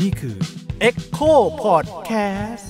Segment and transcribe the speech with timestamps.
[0.00, 0.36] นี่คือ
[0.88, 1.32] Echo
[1.62, 2.66] Podcast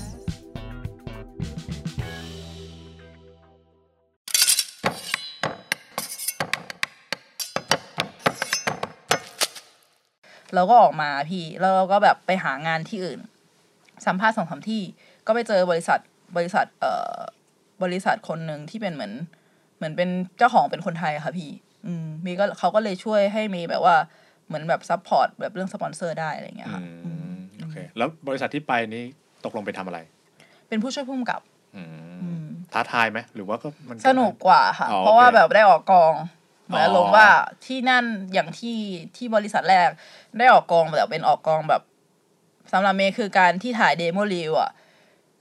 [10.55, 13.21] เราก็ออกมาพี่ แล้วเราก็แบบไปหางานที่อื่น
[14.07, 14.83] สัมภาษณ์สองสามที่
[15.27, 15.99] ก็ไปเจอบริษัท
[16.37, 17.15] บริษัทเอ่อ
[17.83, 19.13] บริษัทคนหนึ่งที่เป็นเหมือน
[19.77, 21.51] เหมือนเป็นเจ้าของเป็นคนไทยอะค่ะพี่
[21.87, 23.97] อืมมีก็เขาก็เลยช่วยให้มีแบบว่า
[24.47, 29.05] เหมือนแบบ support แบบเรื่องสปอนเซอร์ได้อะไรอย่างเงี้ยค่ะอืมโอเค แล้วบริษัทที่ไปนี้
[29.45, 29.99] ตกลงไปทำอะไร
[30.69, 31.41] เป็นผู้ช่วยผู้กำกับ
[31.77, 31.89] อืม
[32.23, 36.15] อืมท้าทายไหมหรือว่าก็มันสนุกกว่าค่ะอ๋อเพราะว่าโอเคแบบได้ออกกอง
[36.67, 37.29] เหมือนอ๋ออารมณ์ว่า
[37.67, 38.79] ที่นั่นอย่างที่
[39.17, 39.89] ที่บริษัทแรก
[40.39, 41.83] ได้ออกกองแบบเป็นออกกองแบบ
[42.73, 44.71] สำหรับเมย์คือการที่ถ่าย demo reel อะ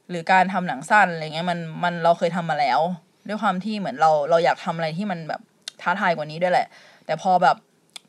[0.09, 2.79] หรือการทำหนังสั้นอะไรเงี้ยมันมันเราเคยทำมาแล้ว
[3.27, 5.41] ด้วยความที่เหมือนเราเราอยากทำอะไรที่มันแบบ
[5.81, 6.67] ท้าทายกว่านี้ด้วยแหละ
[7.05, 7.57] แต่พอแบบ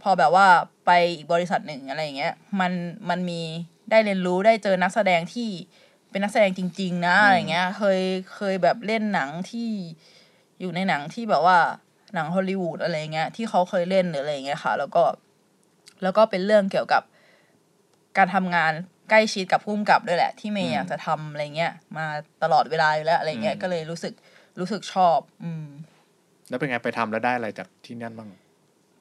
[0.03, 0.47] พอแบบว่า
[0.87, 2.73] ไปอีกบริษัทหนึ่งอะไรอย่างเงี้ยมัน
[3.11, 3.41] มันมี
[3.91, 5.49] ได้เรียนรู้ได้เจอนักแสดงที่
[6.11, 8.01] เป็นนักแสดงจริง ๆ นะอะไรเงี้ย เคย
[8.35, 9.69] เคยแบบเล่นหนังที่
[10.61, 11.59] อยู่ในหนังที่แบบว่า
[12.15, 15.03] หนังฮอลลีวูดอะไรเงี้ยที่เขาเคยเล่นหรืออะไรเงี้ยค่ะ แล้วก็
[16.03, 17.03] แล้วก็เป็นเรื่องเกี่ยวกับ
[18.17, 18.73] การทำงาน
[19.11, 22.07] ใกล้ชิดกับผู้กำกับด้วยแหละ ที่เมย์อยากจะทำอะไรเงี้ย มา
[22.43, 24.15] ตลอดเวลาอยู่แล้วอะไรเงี้ยก็เลยรู้สึก
[24.61, 25.67] รู้สึกชอบ อืม
[26.51, 28.29] แล้วเป็นไงไปทำแล้วได้อะไรจากที่นั่นบ้าง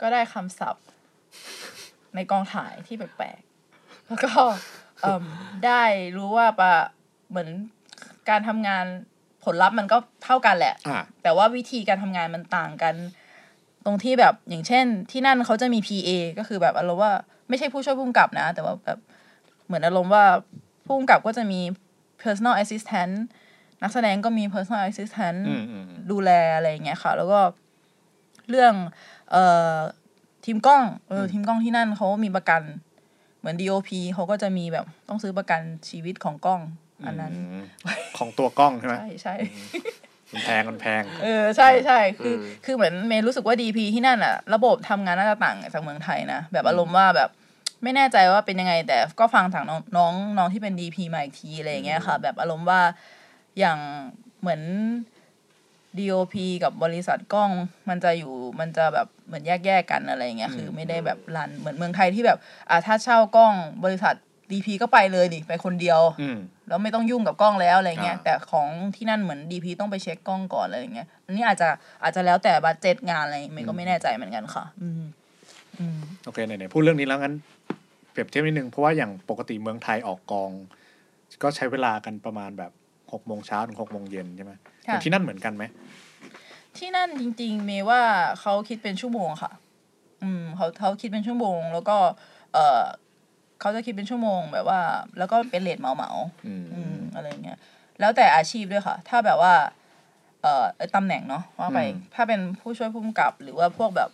[0.02, 0.86] ก็ได้คำศัพท์
[2.16, 4.32] ในกองถ่ายที่แปลกๆ แล้วก็
[5.02, 5.24] เอิ่ม
[5.66, 5.84] ได้
[6.18, 6.74] รู้ว่าปะ
[7.30, 7.50] เหมือน
[8.30, 8.86] การทำงาน
[9.44, 12.96] ผลลัพธ์มันก็เท่ากันแหละอ่าแต่ว่าวิธีการทำงานมันต่างกัน
[13.86, 17.14] ตรงที่แบบอย่างเช่น ที่นั่นเขาจะมี PA ก็คือแบบอารมณ์ว่า
[17.50, 19.00] ไม่ใช่ผู้ช่วยผู้กำกับนะ แต่ว่าแบบ
[19.66, 20.26] เหมือนอารมณ์ว่า
[20.86, 21.62] ผู้กำกับก็จะมี
[22.22, 23.14] personal assistant
[23.82, 27.40] นักแสดงก็มี personal assistant อืมอืมอืมดูแลอะไรอย่างเงี้ยค่ะ แล้วก็
[28.50, 28.74] เรื่อง
[29.32, 29.78] เอ่อ
[30.46, 32.62] ทีมกล้องเอออทีมกล้องที่นั่นเขามีประกัน
[33.40, 36.62] เหมือน DOP เขาก็จะมีแบบต้องซื้อประกันชีวิตของกล้อง
[37.06, 37.66] อันนั้นอืม
[38.18, 39.36] ของตัวกล้องใช่ไหมใช่ใช่
[40.34, 47.30] มันแพงมันแพง เออใช่ใช่คืออมคือเหมือนเมย์รู้สึกว่า DP ที่นั่นอะระบบทำงานน่าจะต่างจากเมืองไทยนะ แบบอารมณ์ว่าแบบ
[47.84, 52.82] ไม่แน่ใจว่าเป็นยังไง แต่ก็ฟังจากน้องน้องน้องที่เป็น DP มาอีกทีอะไรอย่างเงี้ยค่ะ แบบอารมณ์ว่า
[53.60, 53.78] อย่าง
[54.42, 54.62] เหมือน
[55.98, 57.52] DOP กับบริษัทกล้อง
[57.90, 62.38] มันจะอยู่มันจะแบบเหมือนแยกแยกๆกันอะไรอย่างเงี้ยคือไม่ได้แบบรันเหมือนเมืองไทยที่แบบ
[62.70, 63.54] อ่าถ้าเช่ากล้อง
[63.86, 64.16] บริษัท
[64.52, 71.70] DP ก็ไปเลยดิไปคนเดียวอืมแล้วไม่ต้องยุ่งกับกล้องแล้วอะไรเงี้ยอ่าแต่ของที่นั่นเหมือนดีพีต้องไปเช็คกล้องก่อนอะไรเงี้ยอันนี้อาจจะ
[72.04, 75.02] อาจจะแล้วแต่บัตเจ็ตงานอะไรเมย์ก็ไม่แน่ใจเหมือนกันค่ะอืม
[75.80, 77.36] อืมโอเคไหนๆพูดเรื่องนี้แล้วงั้น
[78.12, 80.52] เปรียบเทียบนิดนึงเพราะว่าอย่างปกติเมืองไทยออกกอง
[81.44, 82.72] ก็ใช้เวลากันประมาณแบบ
[83.14, 84.54] หกโมงเช้าถึงหกโมงเย็นใช่ไหม
[84.88, 85.64] ค่ะที่นั่นเหมือนกันไหม
[86.78, 88.02] ที่นั่นจริง ๆ เมย์ว่า
[88.42, 89.52] เขาคิดเป็นชั่วโมงค่ะ
[90.24, 91.98] อืมเขาเขาคิดเป็นชั่วโมง แล้วก็
[92.54, 92.84] เออ
[93.60, 94.80] เขาจะคิดเป็นชั่วโมงแบบว่า
[95.18, 97.58] แล้วก็เป็นเลทเหมาเหมาๆอืมอืมอะไรเงี้ย
[98.00, 99.54] แล้วแต่อาชีพด้วยค่ะ ถ้าแบบว่า
[100.42, 100.66] เอ่อ
[100.96, 104.10] ตำแหน่งเนาะว่าไปอืมถ้าเป็นผู้ช่วยผู้กำกับ หรือว่าพวกแบบ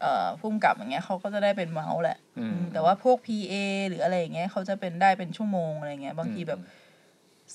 [0.00, 3.54] เอ่อผู้กำกับอย่างเงี้ยเขาก็จะได้เป็นเมาส์แหละอืมอืมแต่ว่าพวก PA
[3.88, 6.60] หรืออะไรอย่างเงี้ยเขาจะเป็นได้เป็นชั่วโมงอะไรเงี้ยบางทีแบบ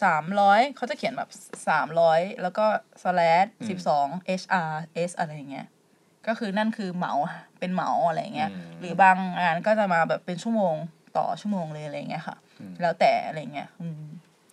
[0.03, 1.29] สามร้อยเขาจะเขียนแบบ
[1.67, 2.65] สามร้อยแล้วก็
[3.03, 4.07] slash สิบสอง
[4.41, 4.73] HR
[5.09, 5.67] S อะไรอย่างเงี้ย
[6.27, 7.13] ก็คือนั่นคือเหมา
[7.59, 10.75] เป็นเหมาอะไรเงี้ยอืมหรือบางงานก็จะมาแบบเป็นชั่วโมง
[11.17, 12.37] ต่อชั่วโมงเลยอะไรเงี้ยค่ะ
[12.81, 14.01] แล้วแต่อะไรเงี้ยอืม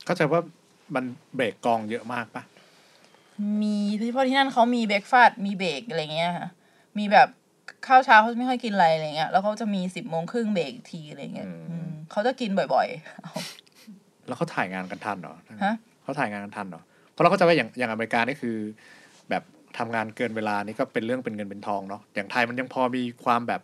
[0.05, 0.41] เข้าใจว่า
[0.95, 1.05] มัน
[1.35, 2.43] เบรกกองเยอะมากปะ
[3.63, 3.77] มี
[4.13, 6.49] เพราะที่นั่นเขามีเบรกฟาสต์มีเบรกอะไรเงี้ยค่ะ
[6.99, 7.29] มีแบบ
[7.87, 13.33] ข้าวเช้าเขาจะไม่ค่อยกินอะไรอะไรเงี้ยแล้วเขาจะมีสิบโมงครึ่งเบรกอีกทีอะไรเงี้ยอืมเขาจะกินบ่อยๆเอา
[14.27, 15.35] แล้วเขาถ่ายงานกันทันเหรอ
[15.65, 18.57] ฮะเขาถ่ายงานกันทันเหรอเพราะเราเข้าใจว่าอย่างอย่างอเมริกานี่คือ
[19.31, 19.43] แบบ
[19.79, 23.63] ทำงานเกินเวลานี่ก็เป็นเรื่องเป็นเงินเป็นทองเนาะอย่างไทยมันยังพอมีความแบบ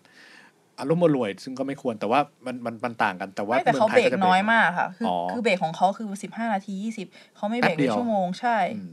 [0.78, 8.92] อารมณ์รวย ซึ่งก็ไม่ควรแต่ว่ามันมันมันต่างกันแต่ว่าไม่แต่เมืองไทยเขาเบรยกก็จะน้อยมากค่ะ คือ อ๋อคือเบรกของเขาคือสิบห้านาทียี่สิบเขาไม่เบรกแป๊บเดียว เป็นยวชั่วโมงใช่อืม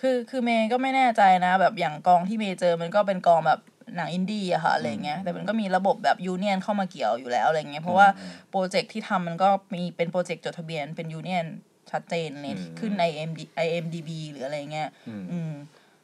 [0.00, 3.60] คือคือเมย์ก็ไม่แน่ใจนะ แบบอย่างกองที่เมย์เจอมันก็เป็นกองแบบ
[3.94, 8.08] หนังอินดี้อะค่ะอะไรเงี้ยแต่มันก็มีระบบแบบ union เข้ามาเกี่ยวอยู่แล้วอะไรเงี้ยเพราะว่า
[8.50, 11.46] โปรเจกต์ที่ทำมันก็มีเป็นโปรเจกต์จดทะเบียนเป็น union
[11.90, 15.52] ชัดเจนเลยอืมขึ้นใน IMD IMDB หรืออะไรเงี้ยอืมอืม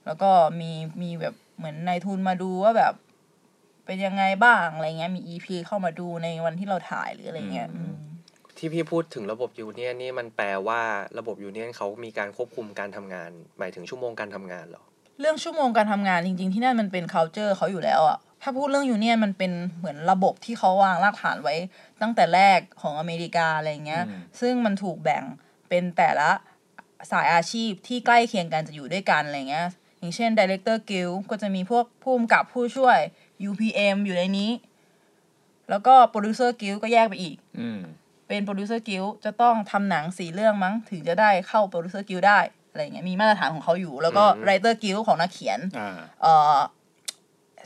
[0.05, 0.31] แล้วก็
[0.61, 0.71] มี
[1.03, 2.95] มีแบบเหมือนนายทุนมาดูว่าแบบ
[3.87, 7.95] เป็นยังไงบ้างอะไรเงี้ยมี EP เข้ามาดูในวันที่เราถ่ายหรืออะไรเงี้ยอืม
[8.59, 10.81] ที่พี่พูดถึงระบบ union นี่มันแปลว่า
[11.19, 14.85] ระบบ union เขามีการควบคุมการทำงาน หมายถึงชั่วโมงการทำงานเหรอ
[15.21, 21.55] เรื่องชั่วโมงการทำงานจริง ๆ ที่นั่นมันเป็น culture เขาอยู่แล้วอะถ้าพูดเรื่อง union มันเป็นเหมือนระบบที่เขาวางรากฐานไว้
[22.03, 25.25] ตั้งแต่แรกของอเมริกาอะไรเงี้ยอืมซึ่งมันถูกแบ่ง
[25.69, 26.31] เป็นแต่ละ
[27.11, 29.67] สายอาชีพที่ใกล้เคียงกันจะอยู่ด้วยกันอะไรเงี้ย
[29.99, 32.99] อย่างเช่น director guild ก็จะมีพวกผู้กำกับผู้ช่วย
[33.49, 34.51] UPM อยู่ในนี้
[35.71, 37.81] แล้วก็ producer guild ก็แยกไปอีกอืม
[38.29, 42.39] เป็น producer guild จะต้องทำหนังสี่เรื่องมั้งถึงจะได้เข้า producer guild ได้
[42.73, 46.57] อะไรอย่างเงี้ยมีมาตรฐานของเขาอยู่ แล้วก็อืม writer guild ของนักเขียนอ่าเอ่อ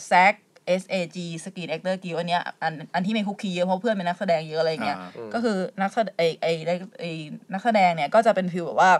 [0.08, 0.34] SAG
[0.82, 7.04] SAG Screen Actor Guild อันเนี้ยอันอันที่มีคลุกคลีเยอะเพราะเพื่อนเป็นนักแสดงเยอะอะไรเงี้ยอ่าก็คือนักแสดงไอไอไอ้ไอ
[7.52, 8.92] นักแสดงเนี่ยก็จะเป็นฟิลแบบว่า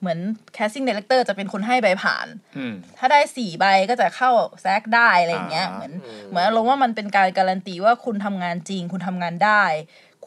[0.00, 0.20] เหมือน
[0.56, 4.30] casting director จะเป็นคนให้ใบผ่านอืมถ้าได้สี่ใบก็จะเข้า
[4.62, 9.62] แซกได้อะไรอย่างเงี้ยอ่าเหมือนอืมเหมือนอารมณ์ว่ามันเป็นการการันตีว่าคุณทำงานจริง คุณทำงานได้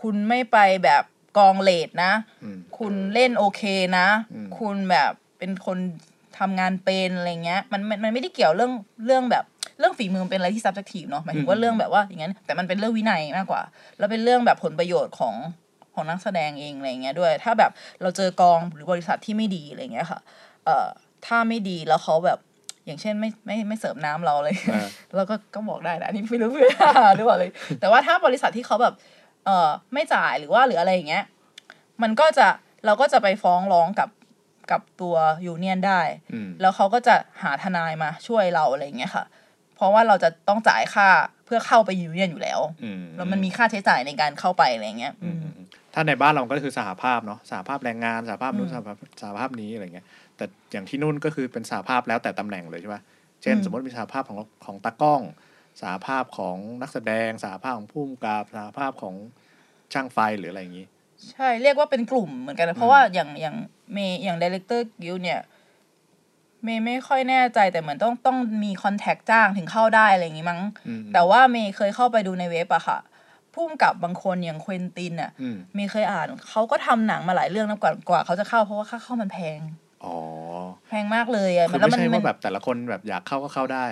[0.02, 1.04] คุณไม่ไปแบบ
[1.38, 2.12] กองเลทนะ
[2.44, 3.62] อืมคุณเล่นโอเค
[3.98, 5.78] นะอืมคุณแบบเป็นคน
[6.40, 8.72] ทำงานเป็นอะไรเงี้ยมันมันมันไม่ได้เกี่ยวเรื่อง
[9.06, 9.46] เรื่องแบบ
[9.80, 13.62] เรื่องฝีมือมันเป็นอะไรที่ subjective เนาะหมายถึงว่าเรื่องแบบว่าอย่างนั้นแต่มันเป็นเรื่องวินัยมากกว่า
[13.98, 15.36] แล้วเป็นเรื่องแบบผลประโยชน์ของ
[15.94, 17.72] ของนักแสดงเองอะไรเงี้ยด้วย ถ้าแบบ
[18.02, 20.20] เราเจอกองหรือบริษัทที่ไม่ดีอะไรเงี้ยค่ะ
[20.66, 20.88] เอ่อ
[21.26, 22.40] ถ้าไม่ดีแล้วเขาแบบ
[22.86, 26.70] อย่างเช่นไม่ไม่ไม่เสิร์ฟน้ำเราเลยอ่าเราก็ก็บอกได้นะอันนี้ไม่รู้เพื่อ
[27.12, 28.94] นหรือเปล่าเลย แต่ว่าถ้าบริษัทที่เขาแบบ
[29.46, 31.24] เอ่อไม่จ่ายหรือว่าหรืออะไรอย่างเงี้ย
[32.04, 32.48] มันก็จะ
[32.86, 34.10] เราก็จะไปฟ้องร้องกับ
[34.72, 36.02] กับตัวยูเนียนได้
[36.34, 39.26] อืมแล้วเขาก็จะหาทนายมาช่วยเราอะไรอย่างเงี้ยค่ะ
[39.76, 41.08] เพราะว่าเราจะต้องจ่ายค่า
[41.46, 50.06] เพื่อเข้าไป union อยู่แล้วอืมแล้วมันมีค่าใช้จ่ายในการเข้าไปอะไรอย่างเงี้ยอืมอืมอืมถ้าในบ้านเราก็คือสหภาพเนาะสหภาพแรงงานสหภาพนู้นอืมสหภาพสหภาพนี้อะไรเงี้ย
[50.38, 53.02] แต่อย่างที่นู่นก็คือเป็นสหภาพแล้วแต่ตำแหน่งเลยใช่ปะ
[53.42, 55.22] เช่นอืมสมมติมีสหภาพของของตากล้อง
[55.82, 59.16] สหภาพของนักแสดงสหภาพของผู้กำกับสหภาพของ
[59.94, 60.86] ช่างไฟหรืออะไรอย่างงี้
[61.32, 63.56] ใช่เรียกว่าเป็นกลุ่มเหมือนกันนะเพราะว่าอย่างอย่าง
[63.94, 65.40] เมย์อย่าง director guild เนี่ย
[66.64, 73.00] เมย์ไม่ค่อยแน่ใจแต่เหมือนต้องต้องมีคอนแทคจ้างถึงเข้าได้อะไรอย่างงี้มั้งอืมแต่ว่าเมย์เคยเข้าไปดูในเว็บอะค่ะ
[73.54, 79.60] พุ่มกับบางคนอย่างเควินตินอะอืมเมย์เคยอ่านเขาก็ทำหนังมาหลายเรื่องนะกว่ากว่าเขาจะเข้าเพราะว่าค่าเข้ามันแพง
[80.04, 80.16] อ๋อ
[80.90, 83.86] แพงมากเลยอะคือแล้วไม่มันใช่มัว่านแบบแต่ละคนแบบอยากเข้าก็เข้าได้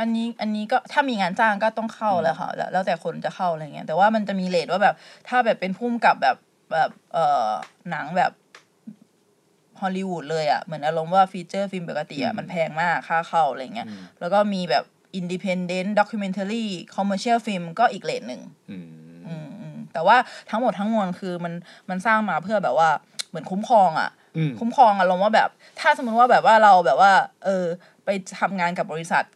[0.00, 4.94] อันนี้อันนี้ก็ถ้ามีงานจ้างก็ต้องเข้าแหล้วค่ะแล้วแล้วแต่คนจะเข้าอะไรเงี้ยแต่ว่ามันจะมีเลทว่าแบบ
[5.28, 6.36] ถ้าแบบเป็นพุ่มกับแบบ
[6.72, 7.48] แบบเอ่อ
[7.90, 8.32] หนังแบบ
[9.80, 14.84] ฮอลลีวูดเลยอะ่ะเหมือนอารมณ์ว่า feature film ปกติอะ่ะอืมมันแพงมากค่าเข้าอะไรเงี้ยอืมแล้วก็มีแบบ
[15.16, 16.66] อินดิเพนเดนต์ด็อกิเมนท r รี
[16.96, 18.86] คอมเมอร์เชียลฟิล์มก็อีกเลทหนึ่งอืม
[19.26, 20.16] อืมอืมแต่ว่า
[20.50, 21.54] ทั้งหมดทั้งมวลคือมัน
[21.90, 22.90] มันสร้างมาเพื่อแบบว่า
[23.28, 25.50] เหมือนคุ้มครองอะอืมคุ้มครองอารมณ์ว่าแบบ
[25.80, 27.12] ถ้าสมมติว่าแบบว่าเราแบบว่า
[27.44, 27.64] เออ
[28.04, 28.08] ไป
[28.40, 29.30] ทำงานกับบริษัทอื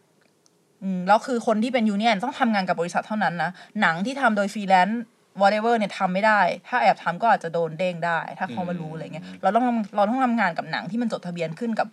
[1.07, 3.51] แล้วคือคนที่เป็น union ต้องทำงานกับบริษัทเท่านั้นนะ
[3.81, 5.03] หนังที่ทำโดยฟรีแลนซ์
[5.41, 11.87] whatever เนี่ยทำไม่ได้ ถ้าแอบทำก็อาจจะโดนเด้งได้ ถ้าเขามารู้อะไรเงี้ย เราต้องเราต้องทำงานกับหนังที่มันจดทะเบียนขึ้นกับ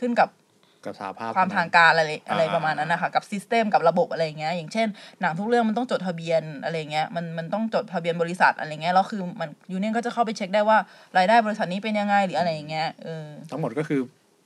[0.00, 0.30] ขึ้นกับ
[0.86, 4.86] กับสหภาพความทางการอะไรอะไรอ่าประมาณนั้นนะคะกับ system กับระบบอะไรเงี้ยอย่างเช่น
[5.20, 10.78] หนังทุกเรื่องมันต้องจดทะเบียนอะไรเงี้ยมันมันต้องจดทะเบียนบริษัทอะไรเงี้ยแล้วคือมัน union ก็จะเข้าไปเช็คได้ว่า
[11.18, 14.00] รายได้บริษัทนี้เป็นยังไงหรืออะไรอย่างเงี้ยเออทั้งหมดก็คือ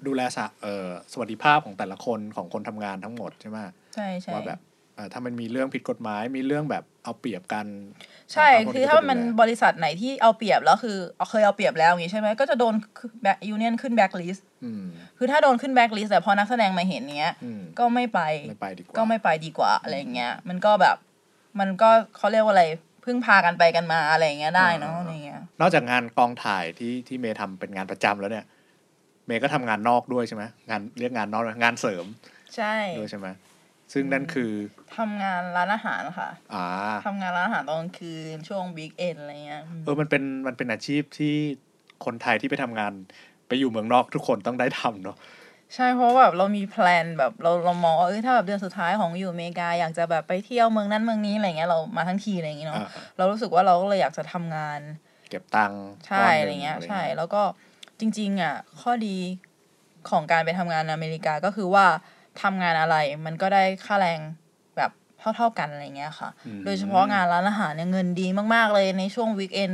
[0.06, 3.58] ดูแลสะเอ่อสวัสดิภาพของแต่ละคนของคนทำงานทั้งหมดใช่ไหม
[3.94, 4.60] ใช่ใช่ว่าแบบ
[4.94, 7.66] เอ่อถ้ามันมีเรื่องผิดกฎหมายมีเรื่องแบบเอาเปรียบกัน
[8.32, 12.74] ใช่สหภาพคือถ้ามันบริษัทไหนที่เอาเปรียบแล้วคือเอาเคยเอาเปรียบแล้วอย่างงี้ใช่ไหมก็จะโดน
[13.22, 14.84] black union ขึ้นแบ็คลิสต์อืม
[15.18, 20.96] คือถ้าโดนขึ้นแบ็คลิสต์แต่พอนักแสดงมาเห็นเนี้ยอืมก็ไม่ไปไม่ไปดีกว่าก็ไม่ไปดีกว่าอะไรอย่างเงี้ย มันก็แบบ
[21.60, 22.64] มันก็เขาเรียกว่าอะไร
[23.04, 28.44] พึ่งพากันไปกันมาอะไรอย่างเงี้ยได้เนาะอะไรเงี้ยนอกจากงานกองถ่ายที่ที่เมย์ทำเป็นงานประจำแล้วเนี่ย
[29.26, 32.04] เมย์ก็ทำงานนอกด้วยใช่ไหมงานเรียกงานนอกนะงานเสริม
[32.56, 33.28] ใช่ด้วยใช่ไหม
[33.92, 34.52] ซึ่งนั่นคือ
[34.98, 36.66] ทำงานร้านอาหารค่ะอ่า
[37.06, 41.34] ทำงานร้านอาหารตอนกลางคืนช่วงบิ๊กเอ็นอะไรเงี้ยอืมเออมันเป็นมันเป็นอาชีพที่
[42.04, 42.92] คนไทยที่ไปทำงาน
[43.48, 45.16] ไปอยู่เมืองนอกทุกคนต้องได้ทำเนาะ
[45.74, 54.80] ใช่เพราะแบบเรามีแพลนแบบเราเรามองว่าเอ้ยถ้าแบบเดือนสุดท้ายของอยู่อเมริกาอยากจะแบบไปเที่ยวเมืองนั้นเมืองนี้อะไรเงี้ยเรามาทั้งทีอะไรอย่างเงี้ยเนาะอ่าเรารู้สึกว่าเราก็เลยอยากจะทำงาน
[55.30, 57.42] เก็บตังค์ใช่ก้นหอะไรนึ่เงี้ยะไรใช่แล้วก็
[58.02, 59.16] จริง ๆ อะ ข้อดี
[60.10, 61.86] ของการไปทำงานในอเมริกาก็คือว่า
[62.42, 64.20] ทำงานอะไรมันก็ได้ค่าแรง
[64.76, 64.90] แบบ
[65.36, 69.72] เท่า ๆกันอะไรเงี้ยค่ะอืมโดยเฉพาะงานร้านอาหารเนี่ยเงินดีมาก ๆ เลยในช่วงวีคเอน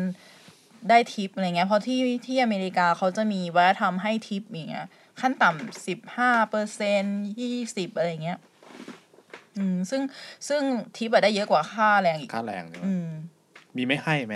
[0.89, 4.87] ได้ทิปอะไรเงี้ยเพราะที่ที่อเมริกาเขาจะมีวัฒนธรรมให้ทิปอย่างเงี้ย
[5.21, 7.03] ขั้นต่ำสิบห้าเปอร์เซ็น
[7.41, 8.39] ยี่สิบอะไรเงี้ย
[9.57, 10.03] อืมซึ่ง
[10.49, 10.63] ซึ่ง
[10.97, 13.09] ทิปอะได้เยอะกว่าค่าแรงอีกค่าแรงใช่ไหมอืม
[13.77, 14.35] มีไม่ให้ไหม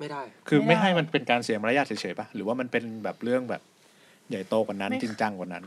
[0.00, 3.62] ไม่ได้ คือไม่ไม่ได้ให้มันเป็นการเสียมารยาทเฉยๆปะหรือว่ามันเป็นแบบเรื่องแบบ
[4.28, 5.64] ใหญ่โตกว่านั้นไม่จริงจังกว่านั้น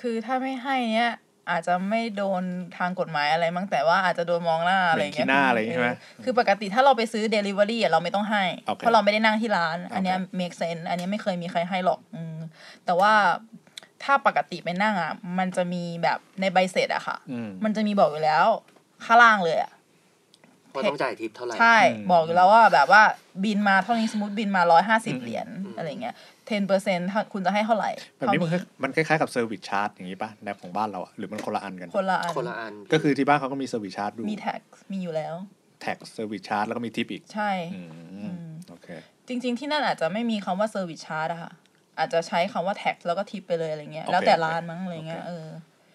[0.00, 1.12] คือถ้าไม่ให้เนี้ย
[1.50, 2.42] อาจจะไม่โดน
[2.78, 12.36] ทางกฎหมายอะไรมั้งแต่ว่าอาจจะโดนมองหน้าอะไรเงี้ยเหม็นขี้หน้าอะไรอย่างงี้ใช่ไหมเออคือปกติถ้าเราไปซื้อ Delivery อะเราไม่ต้องให้โอเคเพราะเราไม่ได้นั่งที่ร้าน อันเนี้ยโอเค make sense อันเนี้ยไม่เคยมีใครให้หรอกอืม
[12.84, 13.12] แต่ว่า
[14.04, 18.46] ถ้าปกติไปนั่งอะ มันจะมีแบบในใบเสร็จอะค่ะอืมมันจะมีบอกอยู่แล้ว
[19.04, 19.72] ข้างล่างเลยอะ
[20.76, 23.02] ว่าต้องจ่ายทิปเท่าไหร่ ใช่อืมบอกอยู่แล้วว่าแบบว่า
[23.44, 26.14] บิลมาเท่านี้สมมติบิลมาร้อยห้าสิบเหรียญอืมอะไรเงี้ย
[26.62, 34.60] 10%ถ้าคุณจะให้เท่าไหร่ แบบนี้มันคล้ายมันคล้ายๆกับ service charge อย่างนี้ป่ะในของบ้านเราอะหรือมันคนละอันกัน คนละอันคนละอัน ก็คือที่บ้านเขาก็มี service charge ดู มี tax
[34.92, 35.34] มีอยู่แล้ว
[35.80, 37.80] tax service charge แล้วก็มีทิปอีก ใช่อื
[38.34, 38.36] ม
[38.68, 38.88] โอเค
[39.28, 41.52] จริง ๆ ที่นั่นอาจจะไม่มีคำว่า service charge อะค่ะ
[41.98, 45.46] อาจจะใช้คำว่า tax แล้วก็ทิปไปเลยอะไรเงี้ยโอเคแล้วแต่ร้านมั้งอะไรเงี้ยโอเคเออ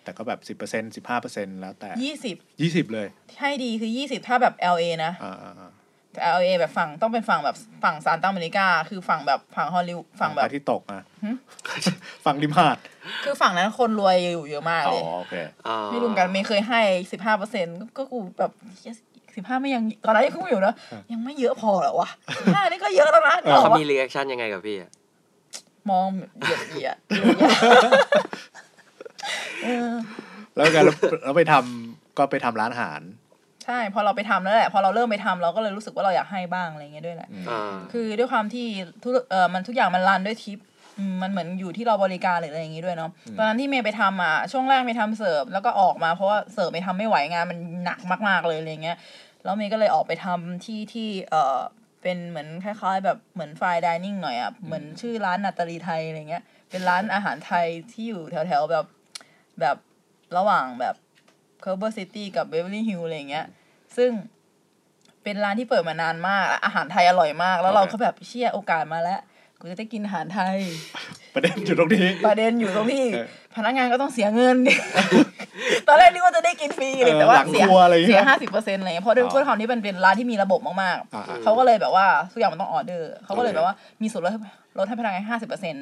[0.04, 3.08] แต่ก็แบบสิบเปอร์เซ็นสิบห้าเปอร์เซ็นแล้วแต่ยี่สิบยี่สิบเลย
[3.40, 5.72] ให้ดีคือยี่สิบถ้าแบบ LA นะอ่าอ่าอ่า
[6.14, 11.30] แต่ LA แบบฝั่งต้องเป็นฝั่งแบบฝั่งซานตาอเมริกา คือฝั่งแบบฝั่งฮอลลีวูดฝั่งแบบที่ตกอะหึ
[12.26, 12.78] ฝั่งริมหาด
[13.24, 15.36] คือฝั่งนั้นคนรวยอยู่เยอะมากอ๋อเลยโอเค
[15.68, 16.82] อ่าไม่รวมกันไม่เคยให้
[17.12, 17.68] สิบห้าเปอร์เซ็น
[17.98, 18.52] ก็กูแบบ
[19.36, 24.92] สิบห้าไม่ยังตอนนั้นยังกูอยู่นะอะยังไม่เยอะพอเหรอวะสิบห้านี่ก็เยอะแล้วนะเออเหรอเขาวะมีีแอคชั่นยังไงกับพี่อะ
[25.90, 27.90] มองเหยียดเหยียดเหยียดเออ
[30.56, 33.02] แล้วกันแล้วแล้วไปทำก็ไปทำร้านอาหาร
[33.66, 38.68] ใช่ พอเราไปทำแล้วแหละ พอเราเริ่มไปทำเราก็เลยรู้สึกว่าเราอยากให้บ้างอะไรเงี้ยด้วยแหละอืมอ่าคือด้วยความที่
[39.04, 40.60] ทุกเออมันทุกอย่างมัน run ด้วยทิป
[40.98, 48.98] อืมมันเหมือนอยู่ที่เราบริการหรืออะไรอย่างงี้ด้วยเนาะตอนนั้นที่เมย์ไปทำอะช่วงแรกเมย์ทำเสิร์ฟแล้วก็ออกมาเพราะว่าเสิร์ฟเมย์ทำไม่ไหวงานมันหนักมาก ๆเลยอะไรเงี้ย
[49.44, 51.60] แล้วเมย์ก็เลยออกไปทำที่ที่เออ
[52.02, 58.86] เป็นเหมือนคล้าย ๆ แบบเหมือน fine dining หน่อยอะเหมือนชื่อร้านนาตาลีไทยอะไรเงี้ยเป็นร้านอาหารไทยที่อยู่แถวๆแบบ
[59.62, 59.78] แบบ
[60.38, 60.96] ระหว่างแบบ
[61.62, 63.46] Culver City กับ Beverly Hills อะไรเงี้ย
[63.98, 64.12] ซึ่ง
[65.24, 69.20] เป็นร้านที่เปิดมานานมาก อาหารไทยอร่อยมาก แล้วเราก็แบบเชี่ยโอกาสมาแล้ว
[69.62, 70.58] กูจะได้กินอาหารไทย
[71.36, 74.58] ประเด็นอยู่ตรงนี้ ประเด็นอยู่ตรงที่เออพนักงานก็ต้องเสียเงิน
[75.88, 84.40] ตอนแรกนึกว่าจะได้กินฟรีเลยเออแต่ว่าหลังเสียครัวอะไรอย่างเงี้ยเสียห้าสิบเปอร์เซ็นต์อะไรเงี้ยเพราะด้วยอ๋อด้วยความที่มันเป็นร้านที่มีระบบมากอ่าๆเขาก็เลยแบบว่าทุกอย่างมันต้องออเดอร์ เขาก็เลยโอเคแบบว่ามีส่วนลดให้
[84.78, 85.76] ลดให้พนักงานห้าสิบเปอร์เซ็นต์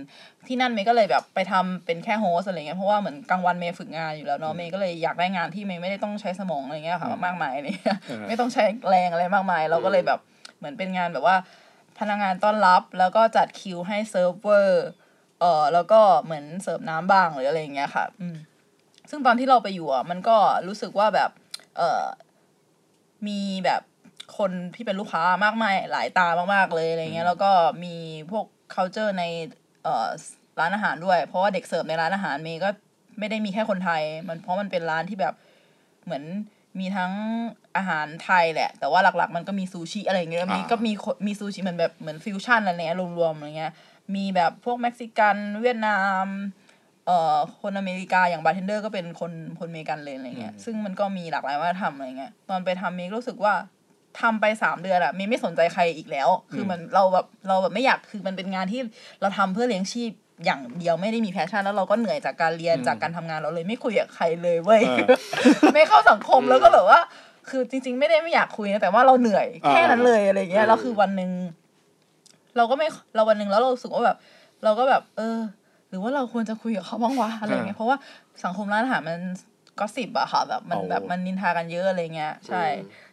[0.48, 10.20] ที่นั่นเมย์ก็เลยแบบไปทำเป็นแค่ host อะไรเงี้ยเพราะว่าเหมือนกลางวันเมย์ฝึกงานอยู่แล้วเนาะเมย์ก็เลยอยากได้งานที่เมย์ไม่ได้ต้องใช้สมองอะไรเงี้ยค่ะมากมายอะไรเงี้ยเออไม่ต้องใช้แรงอะไรมากมาย เราก็เลยแบบ
[10.58, 11.36] เหมือนเป็นงานแบบว่า
[12.00, 14.86] พนักงานต้อนรับ แล้วก็จัดคิวให้เซิร์ฟเวอร์
[15.40, 18.38] เออแล้วก็เหมือนเสิร์ฟน้ำบ้างหรืออะไรอย่างเงี้ยค่ะ อืม
[19.10, 20.38] ซึ่งตอนที่เราไปอยู่อะมันก็
[20.68, 21.30] รู้สึกว่าแบบ
[21.78, 22.04] เออ
[23.28, 23.82] มีแบบ
[24.38, 27.52] คนที่เป็นลูกค้ามากมายหลายตามากๆเลยอะไรเงี้ย แล้วก็
[27.84, 27.96] มี
[28.32, 29.24] พวก culture ใน
[29.84, 30.08] เอ่อ
[30.60, 32.70] ร้านอาหารด้วย เพราะว่าเด็กเสิร์ฟในร้านอาหารเมย์ก็
[33.20, 35.34] ไม่ได้มีแค่คนไทย มันเพราะมันเป็นร้านที่แบบ
[36.06, 36.24] เหมือน
[36.80, 37.12] มีทั้ง
[37.80, 43.74] อาหารไทยแหละ แต่ว่าหลักๆ มันก็มีซูชิอะไรอย่างเงี้ยมีอ่าก็มีคนมีซูชิเหมือนแบบเหมือนฟิวชั่นอะไรเงี้ยรวมๆอะไรเงี้ย
[44.16, 46.26] มีแบบพวกเม็กซิกันเวียดนาม
[47.06, 53.54] เอ่อคนอเมริกาอย่างบาร์เทนเดอร์ก็เป็นคนคนอเมริกันเลยอะไรเงี้ยซึ่งมันก็มีหลากหลายวัฒนธรรมอะไรเงี้ยตอนไปทำเมย์รู้สึกว่า
[54.22, 58.82] ทำไปสามเดือนอะเมย์ไม่สนใจใครอีกแล้ว คือมันเราแบบเราแบบไม่อยากคือมันเป็นงานที่
[59.22, 60.12] เราทำเพื่อเลี้ยงชีพ
[60.46, 65.06] อย่างเดียวไม่ได้มี passion แล้วเราก็เหนื่อยจากการเรียนอืมจากการทำงานเราเลยไม่คุยกับใครเลยเว้ยเออ
[65.74, 67.00] ไม่เข้าสังคมแล้วก็แบบว่า
[67.50, 71.32] คือจริง ๆ ไม่ได้ไม่อยากคุยนะแต่ว่าเราเหนื่อยแค่นั้นเลยอะไรเงี้ยแล้วคือวันหนึ่ง
[72.58, 74.18] เราก็ไม่เราวันหนึ่งแล้วเรารู้สึกว่าแบบ
[74.64, 75.40] เราก็แบบ เออ
[75.90, 77.98] หรือว่าเราควรจะคุยกับเขาบ้างวะอะไรเงี้ยเพราะว่า
[78.44, 79.20] สังคมร้านอาหารมัน
[79.80, 82.64] gossip อะค่ะแบบมันเอาแบบมันนินทากันเยอะอะไรเงี้ยใช่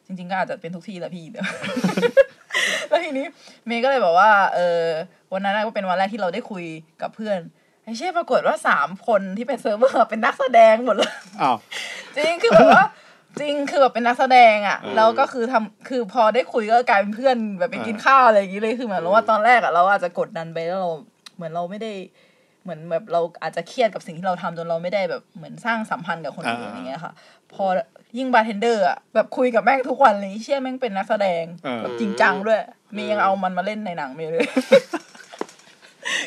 [0.07, 1.41] จริง ๆ ก็อาจจะเป็นทุกที่แหละพี่แต่
[2.89, 3.27] แล้วทีนี้
[3.67, 4.83] เมย์ก็เลยบอกว่า เออ
[5.33, 6.65] วันนั้นก็เป็นวันแรกที่เราได้คุย
[7.03, 7.39] กับเพื่อน
[7.85, 11.13] ไอ้เชี่ยปรากฏว่าสามคนที่เป็นเซิร์ฟเวอร์เป็นนักแสดงหมดเลย
[11.43, 11.57] อ้าว
[12.15, 12.85] จริงคือแบบว่า
[13.41, 20.91] จริงคือแบบเป็นนักแสดงอะอืมแล้วก็คือทำคือพอได้คุยก็กลายเป็นเพื่อนแบบไปกินข้าวอะไรอย่างงี้เลยคือเหมือนว่าตอนแรกอะเราอาจจะกดดันไปแล้วเรา
[21.37, 21.93] เหมือนเราไม่ได้
[22.63, 27.13] เหมือนแบบเราอาจจะเครียดกับสิ่งที่เราทำจนเราไม่ได้แบบเหมือนสร้างสัมพันธ์กับคนอื่นอ่าอย่างเงี้ยค่ะ
[27.53, 27.65] พอ
[28.19, 32.61] ยิ่งบาร์เทนเดอร์อะแบบคุยกับแม่งทุกวันเลยเชี่ยแม่งเป็นนักแสดงเออแบบจริงจังด้วย
[32.95, 34.47] เมย์ยังเอามันมาเล่นในหนังเมย์เลย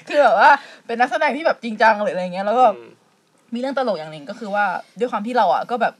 [0.07, 0.49] คือแบบว่า
[0.85, 2.91] เป็นนักแสดงที่แบบจริงจังหรืออะไรเงี้ยแล้วก็อืม
[3.53, 4.65] มีเรื่องตลกอย่างหนึ่งก็คือว่า
[4.99, 5.93] ด้วยความที่เราอะก็แบบ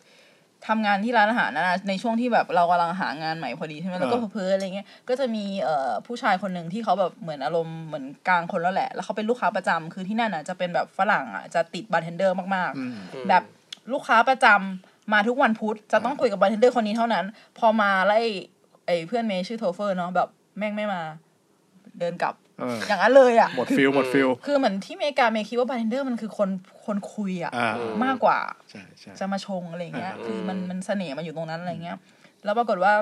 [0.68, 13.44] ทำงานที่ร้านอาหารนะในช่วงที่แบบเรากำลังหางานใหม่พอดีใช่ไหมแล้วก็อ่าเพ้อๆอะไรเงี้ยก็จะมีเอ่อผู้ชายคนหนึ่งที่เขาแบบเหมือนอารมณ์เหมือนกลางคนแล้วแหละ แล้วเขาเป็นลูกค้าประจำคือที่นั่นอะจะเป็นแบบฝรั่งอะจะติดบาร์เทนเดอร์มากอืมๆแบบ
[13.94, 17.26] ลูกค้าประจำมาทุกวันพุธจะต้องคุยกับบาร์เทนเดอร์คนนี้เท่านั้น
[17.60, 18.30] พอมาแล้วไอ้
[18.86, 21.02] ไอ้เพื่อนเมย์ชื่อ Topher เนาะแบบแม่งไม่มา
[22.02, 26.50] เดินกลับเอออย่างนั้นเลยอะหมด feel หมด feel คือเหมือนที่อเมริกาเมย์คิดว่าบาร์เทนเดอร์มันคือคน
[26.86, 27.74] คนคุยอะอ่า
[28.06, 28.38] มากกว่า
[28.70, 31.98] ใช่ใช่จะมาชงอะไรเงี้ยอืมคือมันมันเสน่ห์มันอยู่ตรงนั้นอะไรเงี้ย
[32.46, 32.94] แล้วปรากฏว่า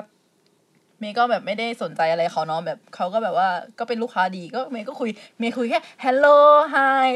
[1.00, 6.36] เมย์ก็แบบไม่ได้สนใจอะไรเขาเนาะแบบเขาก็แบบว่าก็เป็นลูกค้าดีก็เมย์ก็คุย เมย์คุยแค่ hello
[6.74, 7.08] hi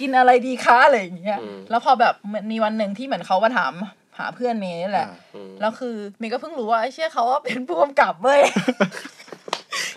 [0.00, 3.74] กินอะไรดีคะอะไรอย่างเงี้ยอืมแล้วพอแบบมันมีวันหนึ่งที่เหมือนเขามาถาม
[4.18, 8.40] หาเพื่อนเมย์นี่แหละอ่าอืมแล้วคือเมย์ก็เพิ่งรู้ว่าไอ้เชี่ยเขาว่าเป็นผู้กำกับเว้ย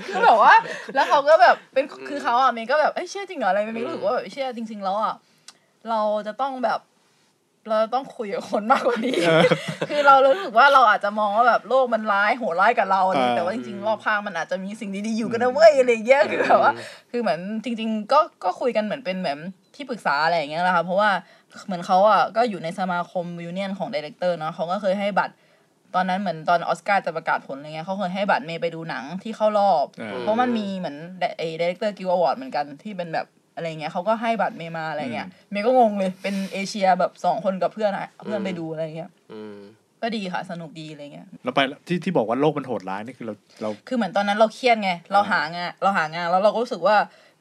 [0.08, 0.54] คือแบบว่า
[0.96, 5.14] แล้วเขาก็แบบเป็นคือเขาอะเมย์ก็แบบเอ้ยเชี่ยจริงเหรออะไรเมย์รู้สึกว่าแบบเชี่ยจริง ๆ แล้วอะ
[5.90, 6.80] เราจะต้องแบบ
[7.70, 9.18] เราต้องคุยกับคนมากกว่านี้
[9.90, 16.74] คือเรารู้สึกว่าเราอาจจะมองว่าแบบโลกมันร้ายโหดร้ายกับเราอะไรอย่างเงี้ยเออแต่ว่าจริงๆรอบข้างมันอาจจะมีสิ่งดีๆอยู่กันนะเว้ยอะไรอย่างเงี้ยคือแบบว่า
[17.12, 19.38] คือเหมือนจริง ๆ ก็ก็คุยกันเหมือนเป็นแบบ
[19.76, 21.10] ที่ปรึกษาอะไรอย่างเงี้ยนะคะเพราะว่า
[21.66, 25.34] เหมือนเขาอะก็อยู่ในสมาคม union ของ director เนาะเขาก็เคยให้บัตร
[25.96, 30.98] ตอนนั้นเหมือนตอนออสการ์จะประกาศผลอะไรเงี้ยเขาเคยให้บัตรเมย์ไปดูหนังที่เข้ารอบเออเพราะมันมีเหมือน
[31.38, 39.58] ไอ้ Director Guild Award เหมือนกันที่เป็นแบบอะไรเงี้ยเขาก็ให้บัตรเมย์มาอะไรเงี้ยเมย์ก็งงเลยเป็นเอเชียแบบสองคนกับเพื่อนอะเพื่อนไปดูอะไรเงี้ยอืม
[40.02, 46.96] ก็ดีค่ะ สนุกดีอะไรเงี้ยเราไปที่ที่บอกว่าโลกมันโหดร้ายนี่คือเราเราคือเหมือนตอนนั้นเราเครียดไง เราหางานเราหางานแล้วเราก็รู้สึกว่า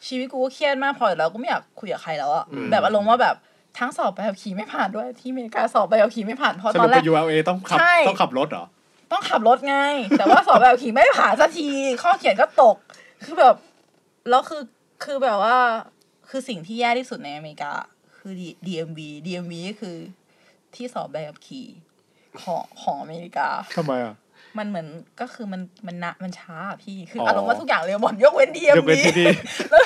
[0.06, 3.36] ชีวิตกูก็เครียดมากพออยู่แล้วก็ไม่อยากคุยกับใครแล้วอะอืมแบบอารมณ์ว่าแบบ
[3.78, 8.66] ทั้งสอบใบขับขี่ไม่ผ่านด้วย ที่อเมริกาสอบใบขับขี่ไม่ผ่านเพราะสตอรุปนแรไปก ULA ต้องขับใช่ต้องขับรถเหรอ
[9.12, 9.76] ต้องขับรถไง
[10.18, 11.68] แต่ว่าสอบใบขับขี่ไม่ผ่านสักที
[12.02, 12.76] ข้อเขียนก็ตก
[13.24, 13.56] คือแบบ
[14.30, 14.62] แล้วคือ
[15.04, 15.56] คือแบบว่า
[16.28, 17.72] คือสิ่งที่แย่ที่สุดในอเมริกา
[18.18, 18.32] คือ
[18.66, 19.96] DMV DMV ก็คือ
[20.74, 21.66] ที่สอบใบขับขี่
[22.42, 24.14] ของของอเมริกาทำไมอะ
[24.58, 24.86] มันเหมือน
[25.20, 29.26] ก็คือมันมันนะมันช้าอะพี่คือออารมณ์ว่าทุกอย่างเร็วหมดยกเว้น DMV ยกเว้นที่ดี
[29.70, 29.82] แล้ว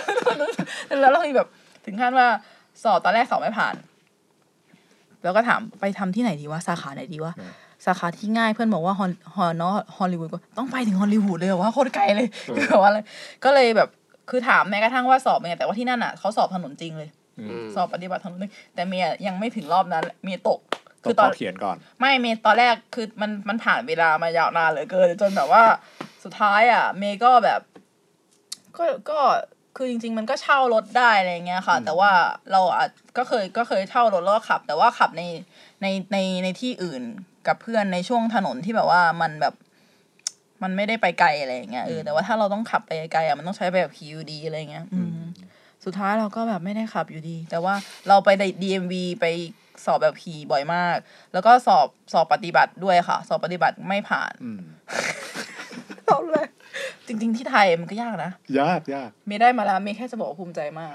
[1.00, 1.48] แล้วเรามีแบบ
[1.84, 2.28] ถึงขั้นว่า
[2.82, 3.74] สอบตอนแรกสอบไม่ผ่าน
[5.22, 7.52] แล้วก็ถามไปทำที่ไหนดีวะสาขาไหนดีวะอืม
[7.86, 12.98] สาขาที่ง่ายเพื่อนบอกว่าฮอลฮอลเนาะฮอลลีวูดก็ต้องไปถึงฮอลลีวูดเลยเหรอว่าโคตรไกลเลยคือแบบว่าอะไร
[13.44, 13.88] ก็เลยแบบ
[14.30, 17.08] คือถามแม้กระทั่งว่าสอบเป็นไงแต่ว่าที่นั่นอะเขาสอบถนนจริงเลย
[17.40, 20.60] อืมสอบปฏิบัติถนนจริงแต่เมียยังไม่ถึงรอบนั้นเมียตก
[21.04, 25.62] ต้อคืงอตอนข้อเขียนก่อน ไม่เมย์ตอนแรกคือมันมันผ่านเวลามายาวนานเหลือเกินจนแบบว่า
[26.24, 27.60] สุดท้ายอะ เมย์ก็แบบ
[28.76, 29.20] ก็ก็
[29.76, 32.10] คือจริง ๆ มันก็เช่ารถได้อะไรเงี้ยค่ะอืมแต่ว่า
[32.52, 35.22] เราอาจก็เคยก็เคยเช่ารถแล้วก็ขับ แต่ว่าขับใน
[35.82, 37.02] ในในในที่อื่น
[37.46, 39.54] กับเพื่อนในช่วงถนนที่แบบว่ามันแบบ
[40.62, 45.18] มันไม่ได้ไปไกลอะไรอย่างเงี้ยเออแต่ว่าถ้าเราต้องขับไปไกลอะมันต้องใช้แบบคิวดีอะไรเงี้ย อืม
[45.84, 47.74] สุดท้ายเราก็แบบไม่ได้ขับอยู่ดี แต่ว่า
[48.08, 49.26] เราไปใน DMV ไป
[49.84, 50.96] สอบแบบขี่บ่อยมาก
[51.32, 54.62] แล้วก็สอบสอบปฏิบัติด้วยค่ะ สอบปฏิบัติไม่ผ่านอืม
[56.06, 56.48] เอาเลย
[57.06, 60.94] จริง ๆ ที่ไทยมันก็ยากนะ ยากยากเมย์ได้มาแล้วเมย์แค่จะบอกว่าภูมิใจมาก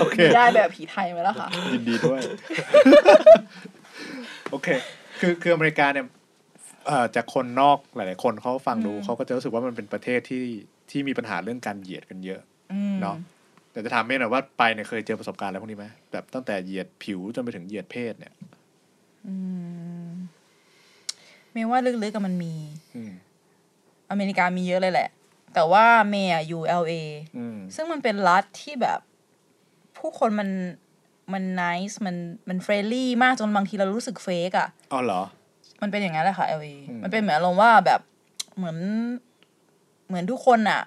[0.00, 2.20] โอเคเมย์ได้แบบผีไทยมาแล้วค่ะ ยินดีด้วย
[4.50, 4.68] โอเค
[5.20, 6.06] คือคืออเมริกาเนี่ย
[6.86, 10.42] เอ่อจากคนนอกหลาย ๆ คนเขาฟังดูอืมเขาก็จะรู้สึกว่ามันเป็นประเทศที่
[10.90, 12.40] ที่มีปัญหาเรื่องการเหยียดกันเยอะ
[12.72, 13.16] อืมเนาะ
[13.72, 18.32] แต่จะถามเมย์หน่อยว่าไปเนี่ยเคยเจอประสบการณ์อะไรพวกนี้ไหมแบบตั้งแต่เหยียดผิวจนไปถึงเหยียดเพศเนี่ย
[19.26, 19.34] อื
[20.08, 20.10] ม
[21.52, 22.52] เมย์ว่าลึกๆกับมันมี
[24.08, 25.08] อืมอเมริกามีเยอะเลยแหละ
[25.54, 26.92] แต่ว่าเมย์อะอยู่ LA
[27.38, 29.00] อืมซึ่งมันเป็นรัฐที่แบบ
[29.98, 30.48] ผู้คนมัน
[31.32, 32.16] มันน c e มัน
[32.48, 35.22] มันเฟรนลี่มากจนบางทีเรารู้สึก fake อะอ๋อเหรอ
[35.82, 38.00] มันเป็นอย่างนั้นแหละค่ะ LA อืมมันเป็นเหมือนอารมณ์ว่าแบบ
[38.56, 38.76] เหมือน
[40.06, 40.80] เหมือนทุกคนอะ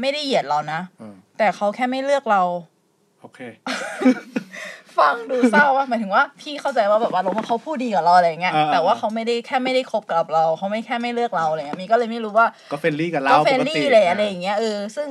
[0.00, 2.42] ไม่ได้เหยียดเรานะอ่าแต่เขาแค่ไม่เลือกเรา
[3.20, 3.38] โอเค
[5.00, 15.08] ฟังดูเศร้าว่าหมายถึงว่าพี่เข้าใจว่าแบบว่าลมว่าเขาพูดดีกับเราอะไรเงี้ยอ่าแต่ว่าเขาไม่ได้แค่ไม่ได้คบกับเราเขาไม่แค่ไม่เลือกเราอะไรเงี้ยมีก็เลยไม่รู้ว่าก็ friendly กับเราก็ friendly ปกติเลยอะไรอย่างเงี้ยเออซึ่ง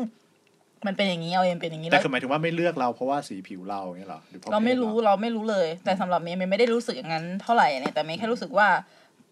[0.88, 8.68] มันเป็นอย่างนี้เอาเองเป็นอย่างนี้แต่แล้วคือหมายถึงว่าไม่เลือกเราเพราะว่าสีผิวเราอย่างเงี้ยเหรอหรือเพราะเพศเราไม่รู้เราไม่รู้เลย แต่สำหรับเมย์เมย์ไม่ได้รู้สึกอย่างนั้นเท่าไหร่เนี่ยแต่เมย์แค่รู้สึกว่า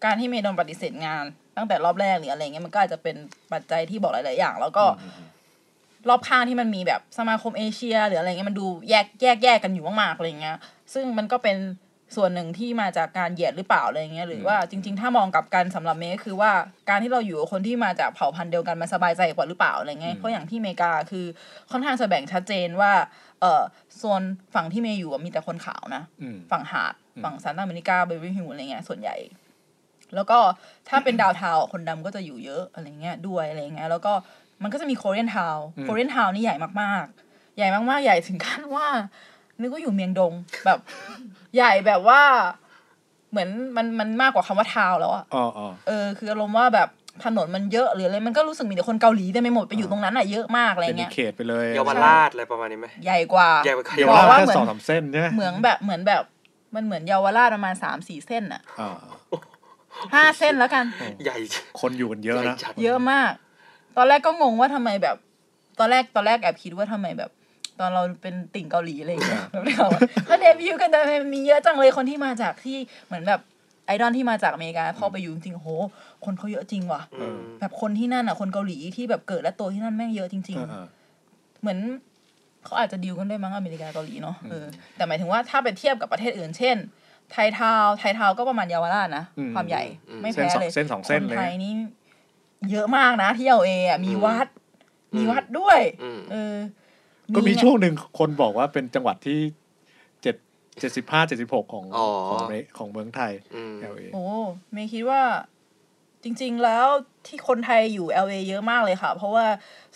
[0.04, 1.24] การที่เมย์โดนปฏิเสธงาน
[1.56, 3.16] ตั้งแต่รอบแรกหรืออะไรเงี้ยมันก็อาจจะเป็น
[3.52, 5.28] ปัจจัยที่บอกหลาย ๆ อย่าง แล้วก็อืมอืม
[6.08, 10.56] รอบข้างที่มันมีแบบสมาคมเอเชีย หรืออะไรเงี้ยมันดูแยกแยกแยกกันอยู่มากๆอะไรเงี้ย
[10.94, 11.58] ซึ่งมันก็เป็น
[12.16, 16.52] ส่วนหนึ่งที่มาจากการเหยียดหรือเปล่าอะไรเงี้ยหรือว่าจริง ๆ ถ้ามองกลับกันสำหรับเมย์ก็คือว่า
[16.88, 21.26] การที่เราอยู่กับคนที่มาจากเผ่าพันธุ์เดียวกันมันสบายใจกว่าหรือเปล่าอะไรเงี้ยเพราะอย่างที่อเมริกาคือ
[21.70, 22.92] ค่อนข้างจะแบ่งชัดเจนว่า
[23.40, 23.62] เออ
[23.96, 24.22] โซน
[24.54, 29.16] ฝั่งที่เมย์อยู่อะมีแต่คนขาวนะอืมฝั่งหาดอืมฝั่ง Santa Monica Beverly Hills อะไรเงี้ยส่วนใหญ่
[30.14, 30.38] แล้วก็
[30.88, 34.12] ถ้าเป็นดาวเทาวน์คนดำก็จะอยู่เยอะอะไรเงี้ยด้วยอะไรเงี้ยแล้วก็
[34.64, 38.86] มันก็จะมีโคเรียนทาวน์โคเรียนทาวน์นี่ใหญ่มากๆ ใหญ่มากๆ ใหญ่ถึงขั้นว่า
[39.60, 40.32] นึกว่าอยู่เมียงดง
[40.64, 40.78] แบบ
[41.56, 42.22] ใหญ่แบบว่า
[43.30, 46.88] เหมือนมันมันมากกว่าคำว่าทาวน์แล้วอะอ๋ออ๋อเออ คืออารมณ์ว่าแบบ
[47.24, 56.22] ถนนมันเยอะหรืออะไรมันก็รู้สึกมีแต่คนเกาหลีเต็มไปหมดไปอยู่ตรงนั้นอะเยอะมากอะไรเป็นอีเงี้กยเขตไปเลยเยาวราชอะไรประมาณนี้ไหมใหญ่กว่าใหญ่กว่าเยาวบอกราว่าชเหมือนแค่สองสามเส้นใช่ไหมเหมือนแบบเหมือนแบบ
[56.74, 58.90] มันเหมือนเยาวราชประมาณสามสี่เส้นอะอ่า
[60.14, 60.84] ห้าเส้นแล้วกัน
[61.24, 61.36] ใหญ่
[61.80, 63.32] คนอยู่กันเยอะใหญ่นะจัดเยอะมาก
[63.96, 65.16] ตอนแรกก็งงว่าทำไมแบบ
[65.78, 67.30] ตอนแรกตอนแรกแอบคิดว่าทำไมแบบ
[67.80, 69.88] ตอนเราเป็นติ่งเกาหลีอะไรอย่างเงี้ยแบบไม่เอา
[70.26, 72.76] เขาเดบิวต์กันแต่ทำไมมีเยอะจังเลยคนที่มาจากที่
[73.06, 73.40] เหมือนแบบ
[73.86, 75.68] ไอดอลที่มาจากอเมริกาพอไปอยู่จริงๆโห
[76.24, 81.78] คนเขาเยอะจริงว่ะอืมแบบคนที่นั่นอะ คนเกาหลีที่แบบเกิดและโตที่นั่นแม่งเยอะจริงอ่าอ่าๆเหมือน
[82.64, 86.76] เขาอาจจะดีลกันได้วยมั้งอเมริกาเกาหลีเนาะเออแต่หมายถึงว่าถ้าไปเทียบกับประเทศอื่น เช่น
[87.32, 89.82] ไทยทาวน์ไทยทาวน์ก็ประมาณเยาวราชนะความใหญ่
[90.22, 91.72] ไม่เส้นแพ้สองเลยเส้นสองเส้นคนเลยไทยนี่
[92.72, 94.46] เยอะมากนะที่เอเอะมีวัด
[95.16, 96.56] มีวัดด้วยอืมเออ
[97.34, 99.38] ก็มีช่วงหนึ่งคนบอกว่าเป็นจังหวัดที่
[100.22, 100.36] เจ็ด
[100.80, 104.24] เจ็ดสิบห้าเจ็ดสิบหกของอ๋อของเมของเมืองไทยอืม LA โอ้
[104.72, 105.22] เมย์คิดว่า
[106.24, 106.86] จริง ๆ แล้ว
[107.26, 109.46] ที่คนไทยอยู่ LA เยอะมากเลยค่ะ เพราะว่า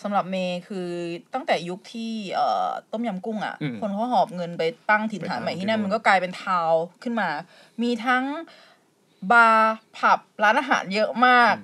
[0.03, 0.87] สำหรับเมย์คือ
[1.33, 7.29] ตั้งแต่ยุคที่เอ่อต้มยำกุ้งอะ่ะอืมคนเขาหอบเงินไปตั้งถิ่นฐานไปทำใหม่ที่นั่นที่นู่นมันก็กลายเป็นทาวน์ขึ้นมา
[7.81, 8.23] มีทั้ง
[9.31, 11.55] บาร์ผับร้านอาหารเยอะมาก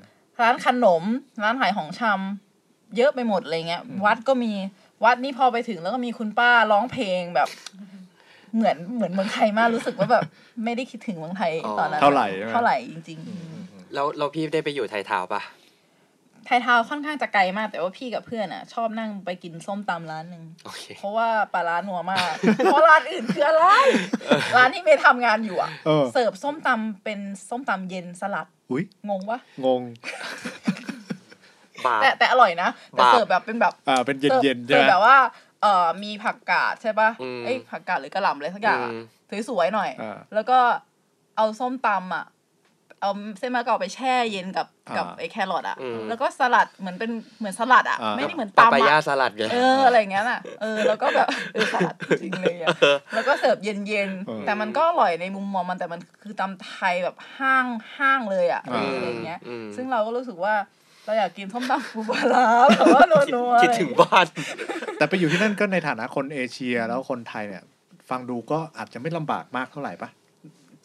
[0.41, 1.03] ร้านขนม
[1.43, 4.51] ร้านขายของชำเยอะไปหมดอะไรเงี้ย วัดก็มี
[5.03, 7.49] วัดนี่พอไปถึงแล้วก็มีคุณป้าร้องเพลงแบบ
[8.55, 10.23] เหมือนเหมือนเมืองไทยมากรู้สึกว่าแบบ
[10.63, 13.19] ไม่ได้คิดถึงเมืองไทยอ๋อตอนนั้นเท่าไหร่ใช่ไหมเท่าไหร่จริง
[13.93, 22.33] แล้วเราพี่ได้ไปอยู่ไทยทาวน์ปะๆไทยทาวน์ค่อนข้างจะไกลมาก แต่ว่าพี่กับเพื่อนอะ ชอบนั่งไปกินส้มตำร้านหนึ่งโอเคเพราะว่าปลาร้านัวมาก
[22.65, 23.65] เพราะร้านอื่นคืออะไร
[24.55, 27.19] ร้านที่เมย์ทำงานอยู่อะเออเสิร์ฟส้มตำเป็น
[27.49, 29.81] ส้มตำเย็นสลัด อุ้ยงงปะงง
[31.85, 35.17] บาปแต่แต่อร่อยนะแต่บาปเสิร์ฟแบบเป็นแบบอ่าเป็นเย็นเย็นๆใช่เสิไหร์มฟแบบว่า
[35.61, 39.03] เอ่อมีผักกาดใช่ปะอืมเอ้ยผักกาดหรือกระหล่ำอะไรสักอย่างอะอืม
[39.49, 40.57] สวยๆหน่อยอ่าแล้วก็
[41.37, 42.25] เอาส้มตำอะ
[43.01, 52.69] เอาเส้นมะกอกไปแช่เย็นกับอ่ากักับไอ้แครอทอะอืมแล้วก็สลัดเหมือนเป็นเหมือนสลัดอะอ่าไม่ได้เหมือนปาตำปายาอะสลัดไงเอออะไรอย่างเงี้ยน่ะเออแล้วก็แบบเออสลัดจริงๆเลยอะ
[53.13, 53.73] แล้วก็เสิร์ฟเย็
[54.07, 57.65] นเออๆแต่มันก็อร่อยในมุมมองมันแต่มันคือตำไทยแบบห้าง
[57.97, 60.55] ห้างเลยอะอ่าอะไรอย่างเงี้ยอืมซึ่งเราก็รู้สึกว่า
[61.05, 64.25] เราอยากกินส้มตำปูปลาร้าแบบว่านัวๆคิดถึงบ้าน
[64.97, 67.63] แต่ไปอยู่ที่นั่นก็ในฐานะคนเอเชียแล้วคนไทยเนี่ย
[68.09, 70.09] ฟังดูก็อาจจะไม่ลำบากมากเท่าไหร่ปะ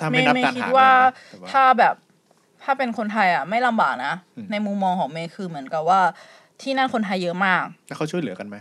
[0.01, 1.95] ถ้าเมไม่ย์นับเมการย์คิดหาว่าเงินนะแต่ว่าถ้าแบบ
[2.63, 6.01] ถ้าเป็นคนไทยอะ ไม่ลำบากนะอืมในมุมมองของเมย์คือเหมือนกับว่า
[6.63, 8.57] ที่นั่นคนไทยเยอะมาก แล้วเขาช่วยเหลือกันไหม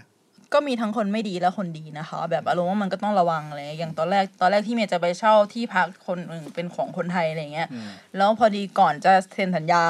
[0.53, 9.83] ก็มีทั้งคนไม่ดีและคนดีนะคะ แบบอารมณ์ว่ามันก็ต้องระวังอะไรอย่างตอนแรกตอนแรกที่เมย์จะไปเช่าที่พักคนหนึ่งเป็นของคนไทยอะไรเงี้ยอืมแล้วพอดีก่อนจะเซ็นสัญญา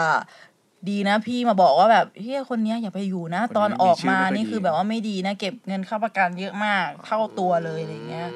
[0.90, 8.30] ดีนะพี่มาบอกว่าแบบเฮียคนเนี้ยอย่าไปอยู่นะ ตอนออกมานี่คือแบบว่าไม่ดีนะ เก็บเงินค่าประกันเยอะมากเท่าตัวเลยอะไรเงี้ย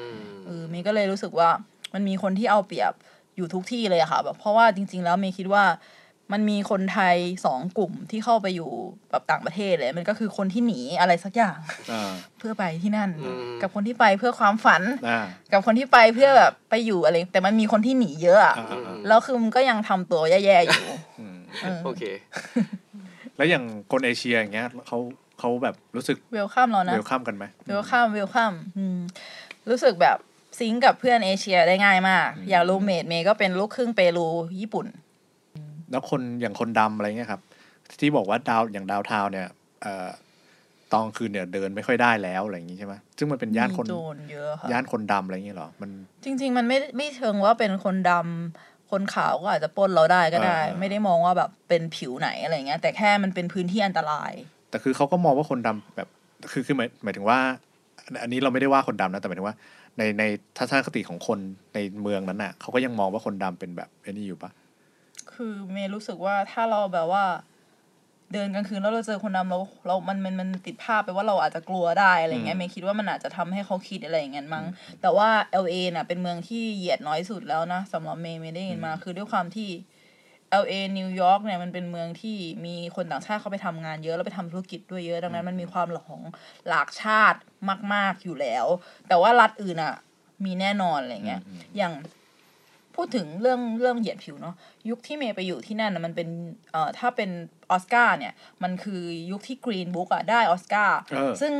[0.46, 1.50] เออเมย์ก็เลยรู้สึกว่า
[1.94, 2.92] มันมีคนที่เอาเปรียบ
[3.36, 5.64] อยู่ทุกที่เลยอะค่ะแบบเพราะว่าจริง ๆ แล้วเมย์คิดว่า
[6.32, 8.70] มันมีคนไทยสองกลุ่มที่เข้าไปอยู่
[9.10, 11.58] แบบต่างประเทศเลย มันก็คือคนที่หนีอะไรสักอย่าง
[11.92, 15.20] อ่าเพื่อไปที่นั่นอืมกับคนที่ไปเพื่อความฝันอ่า
[15.52, 20.86] กับคนที่ไปเพื่อแบบไปอยู่อะไร แต่มันมีคนที่หนีเยอะอะอ่าอ่าแล้วคือมันก็ยังทำตัวแย่ๆอยู่
[21.20, 22.02] อืมเออโอเค
[23.36, 24.98] แล้วอย่างคนเอเชียอย่างเงี้ยเขา
[25.38, 28.52] เขาแบบรู้สึก welcome เรานะ welcome กันไหม welcome welcome
[29.70, 30.18] รู้สึกแบบ
[30.58, 34.26] sync กับเพื่อนเอเชียได้ง่ายมาก อย่าง roommate เมย์ก็เป็นลูกครึ่งเปรู
[34.60, 34.86] ญี่ปุ่น
[35.90, 37.40] แล้วคนอย่างคนดำอะไรเงี้ยครับ
[38.00, 39.48] ที่บอกว่าดาวอย่างดาวเทาวน์เนี่ย
[39.82, 40.08] เอ่อ
[40.92, 45.90] ตอนกลางคืนเนี่ยเดินไม่ค่อยได้แล้วอะไรอย่างงี้ใช่ไหมซึ่งมันเป็นย่านคนมีโจรเยอะค่ะย่านคนดำอะไรเงี้ยเหรอมัน
[46.24, 54.32] จริง ๆ มันไม่ไม่เชิงว่าเป็นคนดำคนขาวก็อาจจะปล้นเราได้ก็ได้อ่าไม่ได้มองว่าแบบเป็นผิวไหนอะไรเงี้ย แต่แค่มันเป็นพื้นที่อันตราย
[54.70, 56.08] แต่คือเขาก็มองว่าคนดำแบบ
[56.50, 57.38] คือคือหมายหมายถึงว่า
[58.22, 59.56] อันนี้เราไม่ได้ว่าคนดำนะแต่หมายถึงว่า
[59.98, 60.24] ในใน
[60.56, 61.38] ทัศนคติของคน
[61.74, 64.50] ในเมืองนั้นน่ะเขาก็ยังมองว่าคนดำเป็นแบบไอ้นี่อยู่ปะ
[65.32, 67.24] คือเมย์รู้สึกว่าถ้าเราแบบว่า
[68.32, 74.64] เดินกลางคืนแล้วเราเจอคนดำเราเรามันมันมันติดภาพไปว่าเราอาจจะกลัวได้อะไรเงี้ยเมย์คิดว่ามันอาจจะทำให้เขาคิดอะไรอย่างเงี้ยมั้ง
[75.00, 75.28] แต่ว่า
[75.64, 79.68] LA น่ะเป็นเมืองที่เหยียดน้อยสุดแล้วนะสำหรับเมย์เมย์ได้ยินมา คือด้วยความที่
[80.60, 82.36] LA นิวยอร์กเนี่ยมันเป็นเมืองที่
[82.66, 87.38] มีคนต่างชาติเข้าไปทำงานเยอะแล้วไปทำธุรกิจด้วยเยอะ ดังนั้นมันมีความหลากหลายชาติ
[87.92, 88.66] มาก ๆอยู่แล้ว
[89.08, 89.94] แต่ว่ารัฐอื่นอะ
[90.44, 91.42] มีแน่นอนอะไรเงี้ย
[91.76, 91.92] อย่าง
[92.96, 94.54] พูดถึงเรื่องเรื่องเหยียดผิวเนาะ
[94.90, 96.28] ยุคที่เมย์ไปอยู่ที่นั่นนะมันเป็น
[96.72, 97.30] เอ่อถ้าเป็น
[97.70, 101.52] ออสการ์เนี่ย มันคือยุคที่ Green Book อะได้ออสการ์เออซึ่ง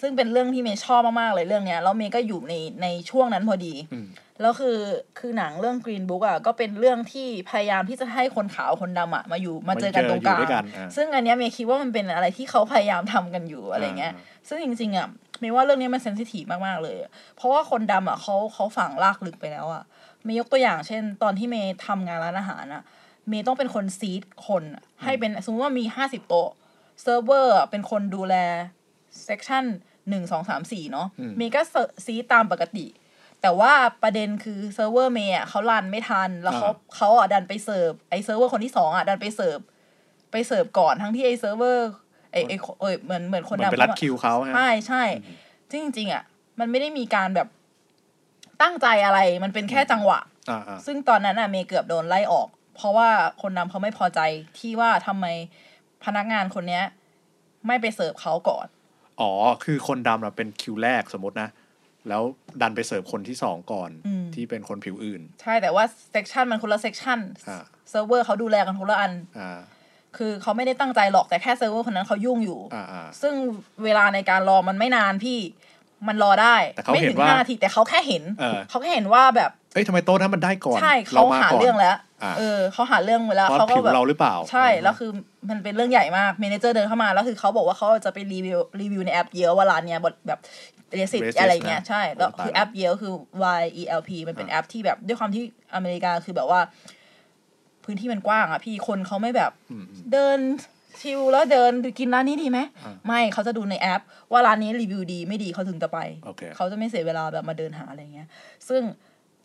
[0.00, 4.08] ซึ่งเป็นเรื่องที่เมย์ชอบมาก ๆ เลยเรื่องเนี้ยแล้วเมย์ก็อยู่ในในช่วงนั้นพอดีอืม
[4.42, 4.78] แล้วคือ
[5.18, 15.06] คือหนังเรื่อง Green Book อะก็เป็นเรื่องที่พยายามที่จะให้คนขาวคนดำอะมาอยู่มาเจอกันตรงกลางอยู่ด้วยกันอ่าซึ่งอันเนี้ยเมย์คิดว่ามันเป็นอะไรที่เขาพยายามทำกันอยู่อะไรเงี้ยอ่าซึ่งจริงๆอะ
[15.40, 22.82] เมย์ว่าเรื่องนี้มันเซนซิทีฟมากๆเลยอะเพราะว่าคนดำอะเขาเขาฝังลากลึกไปแล้วอะเมย์ยกตัวอย่างเช่น ตอนที่เมย์ทำงานร้านอาหารอะ
[23.28, 26.50] เมย์ต้องเป็นคนซีดคนอะให้เป็นสมมติว่ามีห้าสิบโต๊ะ
[27.02, 28.34] เซิร์ฟเวอร์อะเป็นคนดูแล
[29.24, 29.64] section
[30.08, 31.60] หนึ่งสองสามสี่เนาะอืมเมย์ก็
[32.04, 32.86] seat ตามปกติ
[33.42, 39.58] แต่ว่าประเด็นคือเซิร์ฟเวอร์เมย์อะเขา run ไม่ทัน แล้วเขาอ่าเขาอะดันไปเสิร์ฟไอเซิร์ฟเวอร์คนที่สองอะดันไปเสิร์ฟ
[40.30, 41.88] ไปเสิร์ฟก่อนทั้งที่ไอเซิร์ฟเวอร์
[42.32, 45.02] ไอไอเอยเหมือนเหมือนคนเหมือนดำไปลัดคิวเขาฮะใช่ใช่
[45.70, 46.22] ซึ่งจริงๆอะ
[46.60, 47.48] มันไม่ได้มีการแบบ
[48.62, 50.18] ตั้งใจอะไรมันเป็นแค่จังหวะ
[50.50, 53.08] อ่าอ่าซึ่งตอนนั้นอะเมย์เกือบโดนไล่ออก เพราะว่า
[53.42, 54.20] คนดำเขาไม่พอใจ
[54.58, 55.26] ที่ว่าทำไม
[56.04, 56.84] พนักงานคนเนี้ย
[57.66, 58.66] ไม่ไปเสิร์ฟเขาก่อน
[59.20, 59.30] อ๋อ
[59.64, 61.48] คือคนดำอะเป็นคิวแรกสมมตินะ
[62.08, 62.22] แล้ว
[62.60, 69.58] ดันไปเสิร์ฟคนที่สองก่อนอืมที่เป็นคนผิวอื่น ใช่แต่ว่า section มันคนละ section อ่าเซิร์ฟเวอร์เขาดูแลกันคนละอันอ่า
[70.16, 73.34] คือเขาไม่ได้ตั้งใจหรอกแต่แค่เซิร์ฟเวอร์คนนั้นเขายุ่งอยู่อ่าอ่าซึ่ง
[73.84, 75.38] เวลาในการรอมันไม่นานพี่
[76.08, 85.10] มันรอได้แต่เขาไม่เห็นถึงว่าห้านาทีแต่เขาแค่เห็นเออเขาแค่เห็นว่าแบบเอ้ยทำไมโต๊ะนั้นมันได้ก่อนใช่เขามหาก่นเรื่องแล้วอ่าเออเขาหาเรื่องไว้แล้วเพราะเขาก็ผิวแบบเราหรือเปล่า ใช่แล้วคือ
[85.50, 90.40] มันเป็นเรื่องใหญ่มาก manager เดินเข้ามาแล้วคือเขาบอกว่าเขาจะไปรีวิวรีวิวในแอปเยอะว่าร้านเนี้ยบทแบบ
[90.94, 93.12] เรสิต Racist อะไรเงี้ยนะใช่แล้วโอ้ตายคือละแอปเยอะคือ
[93.60, 95.42] Y E L P มันเป็นอ่าแอปที่แบบด้วยความที่
[95.74, 96.60] อเมริกาคือแบบว่า
[97.84, 100.38] พื้นที่มันกว้างอะพี่คนเขาไม่แบบอืมอืมเดิน
[101.02, 108.28] ชิลแล้วเดินกินร้านนี้ดีไหมอ่าไม่เขาจะดูในแอป ว่าร้านนี้รีวิวดีไม่ดีเขาถึงจะไปโอเคเขาจะไม่เสียเวลาแบบมาเดินหาอะไรเงี้ย
[108.68, 108.82] ซึ่ง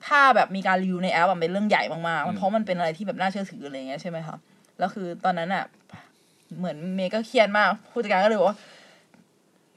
[0.07, 4.37] ถ้าแบบมีการรีวิวในแอปอะเป็นเรื่องใหญ่มากๆมันเพราะมันเป็นอะไรที่แบบน่าเชื่อถืออะไรเงี้ยใช่ไหมคะ
[4.79, 5.63] แล้วคือตอนนั้นอะ
[6.57, 8.57] เหมือนเมย์ก็เครียดมากผู้จัดการก็เลยบอกว่า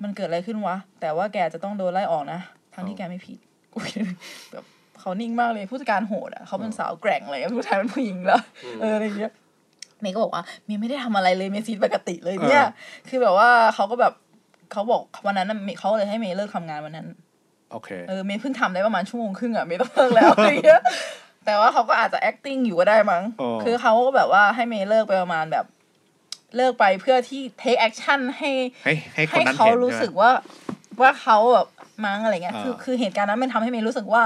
[0.02, 2.40] มันเกิดอะไรขึ้นวะ แต่ว่าแกจะต้องโดนไล่ออกนะ
[2.74, 3.38] ทั้งที่แกไม่ผิด
[3.74, 3.90] อุ๊ย
[4.52, 4.64] แบบ
[5.00, 8.40] เขานิ่งมากเลยผู้จัดการโหดอะเขาเป็นสาวแกร่งอะไรเงี้ยผู้ชายเป็นผู้หญิงแล้ว
[8.80, 9.32] เอออะไรเงี้ย
[10.00, 12.68] เมย์ก็บอกว่าเมย์ไม่ได้ทำอะไรเลยเมย์ซีดปกติเลยเนี่ยเอ
[13.04, 14.12] อคือแบบว่าเขาก็แบบ
[14.72, 17.08] เขาบอกวันนั้นน่ะเมย์เขาเลยให้เมย์เลิกทำงานวันนั้น
[17.70, 20.82] โอเคเออเมย์เพิ่งทำได้ประมาณชั่วโมงครึ่งอะเมย์ต้องเลิกแล้วอะไรเงี้ย
[21.44, 25.66] แต่ว่าเขาก็อาจจะ acting อยู่ก็ได้มั้งอ๋อคือเขาก็แบบว่าให้เมย์เลิกไปประมาณแบบ
[26.56, 28.50] เลิกไปเพื่อที่ take action ให้
[28.84, 30.30] ให้ให้คนให้นั้นเขาเห็นรู้ใช่ไหมสึกว่า
[31.00, 31.66] ว่าเขาแบบ
[32.04, 34.24] มั้งอะไรเงี้ยอ่าคือคือเหตุการณ์นั้นมันทำให้เมย์รู้สึกว่า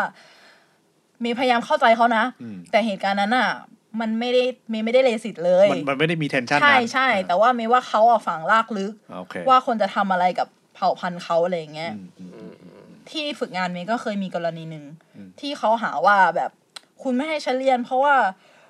[1.20, 3.48] เมย์พยายามเข้าใจเขานะอืมแต่เหตุการณ์นั้นอะ
[4.00, 12.50] มันไม่ได้เมย์ไม่ได้ racist เลย มันมันไม่ได้มี tension ใช่นั้นใช่แต่ว่าเมย์ว่าเขาอะฝังรากลึกโอเคว่าคนจะทำอะไรกับเผ่าพันธุ์เขาอะไรอย่างเงี้ยอืมอืม
[13.10, 14.84] ที่ฝึกงานเมย์ก็เคยมีกรณีหนึ่ง
[15.16, 16.50] อืมที่เขาหาว่าแบบ
[17.02, 18.14] คุณไม่ให้ฉันเรียน เพราะว่า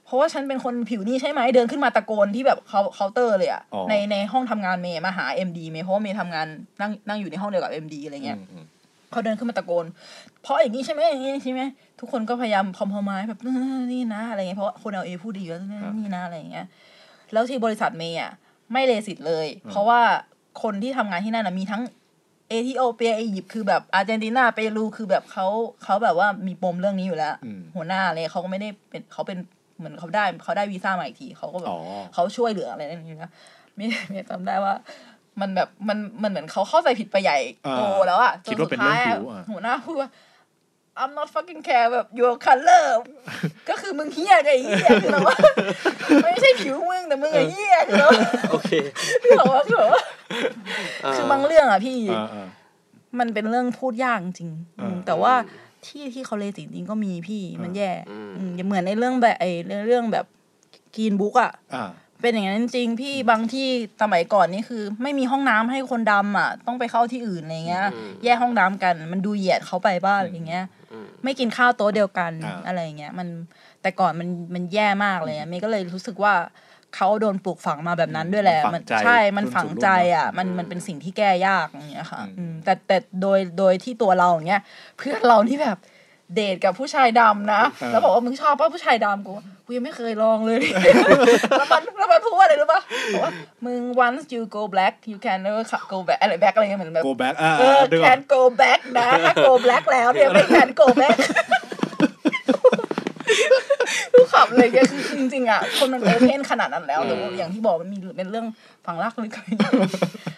[0.06, 6.46] เพราะว่าฉันเป็นคนผิวนี่ใช่ไหมเดินขึ้นมาตะโกนที่แบบเขาเคาน์เตอร์เลยอะอ๋อในในห้องทำงานเมย์มาหา MD เมย์เพราะว่าเมย์ทำงาน
[6.80, 8.64] นั่งนั่งอยู่ในห้องเดียวกับ MD อะไรเงี้ยอืมอืม
[9.10, 9.86] เขาเดินขึ้นมาตะโกน
[10.42, 11.62] เพราะอย่างนี้ใช่ไหมอย่างนี้ใช่ไหม
[12.00, 13.56] ทุกคนก็พยายามคอมเพลมายแบบนั่น
[13.92, 15.60] นี่นะอะไรเงี้ยเพราะว่าคนเอเอพูดดีอยู่แล้ว
[15.98, 16.66] นี่นะอะไรเงี้ย
[17.32, 18.32] แล้วที่บริษัทเมย์อะ
[18.72, 20.00] ไม่เลสิตเลย เพราะว่า
[20.62, 21.82] คนที่ทำงานที่นั่นนะมีทั้ง
[22.48, 25.46] เอธิโอเปียอียิปต์คือแบบอาร์เจนตินาเปรูคือแบบเขา
[25.84, 29.38] เขาแบบว่ามีปมเรื่องนี้อยู่แล้วอืมหัวหน้าเลยเขาก็ไม่ได้เป็นเขาเป็น
[29.78, 31.80] เหมือนเขาได้เขาได้วีซ่ามาอีกทีเขาก็แบบอ๋อ
[32.14, 33.30] เขาช่วยเหลืออะไรนั่นนี่นะ
[33.76, 34.74] ไม่ไม่จำได้ว่า
[35.40, 40.10] มันแบบมันมันเหมือนเขาเข้าใจผิดไปใหญ่อ่าโตแล้วอะจคิดนว่าสุเป็นดท้ายเรื่อะองผิวอะหัวหน้าพูดว่า
[41.02, 42.86] I'm not fucking care แบบ your color
[43.68, 45.36] ก็คือมึงเฮี้ยไงเฮี้ยคือแบบว่า
[46.24, 48.72] ไม่ใช่ผิวมึงแต่มึงไอ้เฮี้ยคือแบบว่าโอเค
[49.22, 50.02] คือแบบว่าคือแบบว่า
[51.14, 52.48] คือบางเรื่องอะพี่อ่าอ่า
[53.18, 55.34] มันเป็นเรื่องพูดยากจริงๆอ่าอืมแต่ว่า
[55.86, 59.50] ที่ที่เขาเลยจริงๆก็มีพี่มันแย่อืมอืมอย่าเหมือนในเรื่องแบบไอ้
[59.86, 60.26] เรื่องแบบ
[60.94, 61.84] กีนบุ๊กอะอ่า
[62.20, 63.68] เป็นอย่างนั้นจริงๆพี่บางที่
[64.02, 73.28] สมัยก่อนนี่คือ ไม่มีห้องน้ำให้คนดำอะ ต้องไปเข้าที่อื่นอะไรเงี้ยอืมแยกห้องน้ำกัน มันดูเหยียดเขาไปบ้างอะไรเงี้ยอืมไม่กินข้าวโต๊ะเดียวกันอ่าอะไรเงี้ย มัน
[73.82, 76.34] แต่ก่อนมันมันแย่มากเลยอะเมย์ก็เลยรู้สึกว่า
[76.96, 84.62] เขาโดนปลูกฝังมาแบบนั้นด้วยแหละฝังใจใช่มันรุ่นสู่ฝังใจอะรุ่นมันมันเป็นสิ่งที่แก้ยากอย่างเงี้ยค่ะอืมอืมแต่แต่โดยโดยที่ตัวเราอย่างเงี้ย
[84.96, 85.78] เพื่อนเราที่แบบ
[86.34, 87.62] เดทกับผู้ชายดำนะ
[87.92, 89.34] แล้วบอกว่ามึงชอบป่ะผู้ชายดำกู
[89.66, 90.60] กูยังไม่เคยลองเลย
[91.58, 92.80] แล้วมันแล้วมันพูดว่าอะไรรู้ป่ะ
[93.12, 93.32] บอกว่า
[93.66, 95.62] มึง once you go black you can never
[95.92, 100.44] go back อะไร back อะไรเงี้ยเหมือนแบบ go back อ่าเออดึงออก can go back นะถ้า go black แล้วเนี่ยไม่
[100.54, 101.16] can go back
[104.14, 108.46] ทุกขับเลยแกคือจริงๆอะคนมัน open ขนาดนั้นแล้วแต่ว่าอย่างที่บอกมันมีเป็นเรื่อง
[108.86, 109.72] ฝังรากลึกอะไรอย่างเงี้ย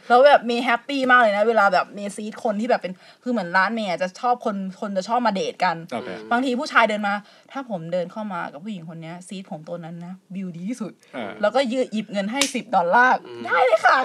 [0.09, 7.14] แล้วแบบเมย์ happy มากเลยนะ เวลาแบบเมย์ seat คนที่แบบเป็นคือเหมือนร้านเมย์อะจะชอบคนคนจะชอบมาเดทกันโอเคบางทีผู้ชายเดินมา
[7.52, 13.96] ถ้าผมเดินเข้ามากับผู้หญิงคนเนี้ยซีดผมตัวนั้นนะบิวดีที่สุดอ่าแล้วก็ยืดหยิบเงินให้สิบดอลลาร์ได้เลยค่ะ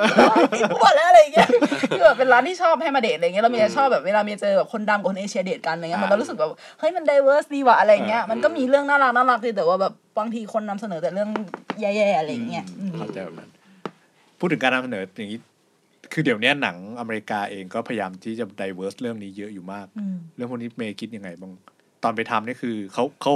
[0.57, 1.49] ติดปวดแล้วอะไรอย่างเงี้ย
[1.89, 11.29] คือแบบเป็นร้านที่ชอบให้มาเดทอะไรเงี้ยแล้วเมย์จะชอบแบบเวลาเมย์เจอแบบคนดำกับคนเอเชียเดทกันอะไรเงี้ยมันก็รู้สึกแบบเฮ้ยมันไดเวอร์สดีว่ะอะไรเงี้ยมันก็มีเรื่องน่ารักน่ารักดีแต่ว่าแบบบางทีคนนำเสนอแต่เรื่อง
[11.79, 13.49] แย่ๆอะไรอย่างเงี้ยอืมเข้าใจแบบนั้น
[14.39, 15.39] พูดถึงการนำเสนออย่างนี้
[16.13, 21.51] คือเดี๋ยวนี้หนังอเมริกาเองก็พยายามที่จะ diverse เรื่องนี้เยอะอยู่มากอืมเรื่องพวกนี้เมย์คิดยังไงบ้าง
[22.03, 23.33] ตอนไปทำนี่คือเขาเขา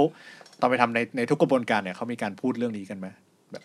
[0.60, 3.06] ตอนไปทำในในทุกกระบวนการเนี่ยเขามีการพูดเรื่องนี้กันไหม
[3.52, 3.62] แบบ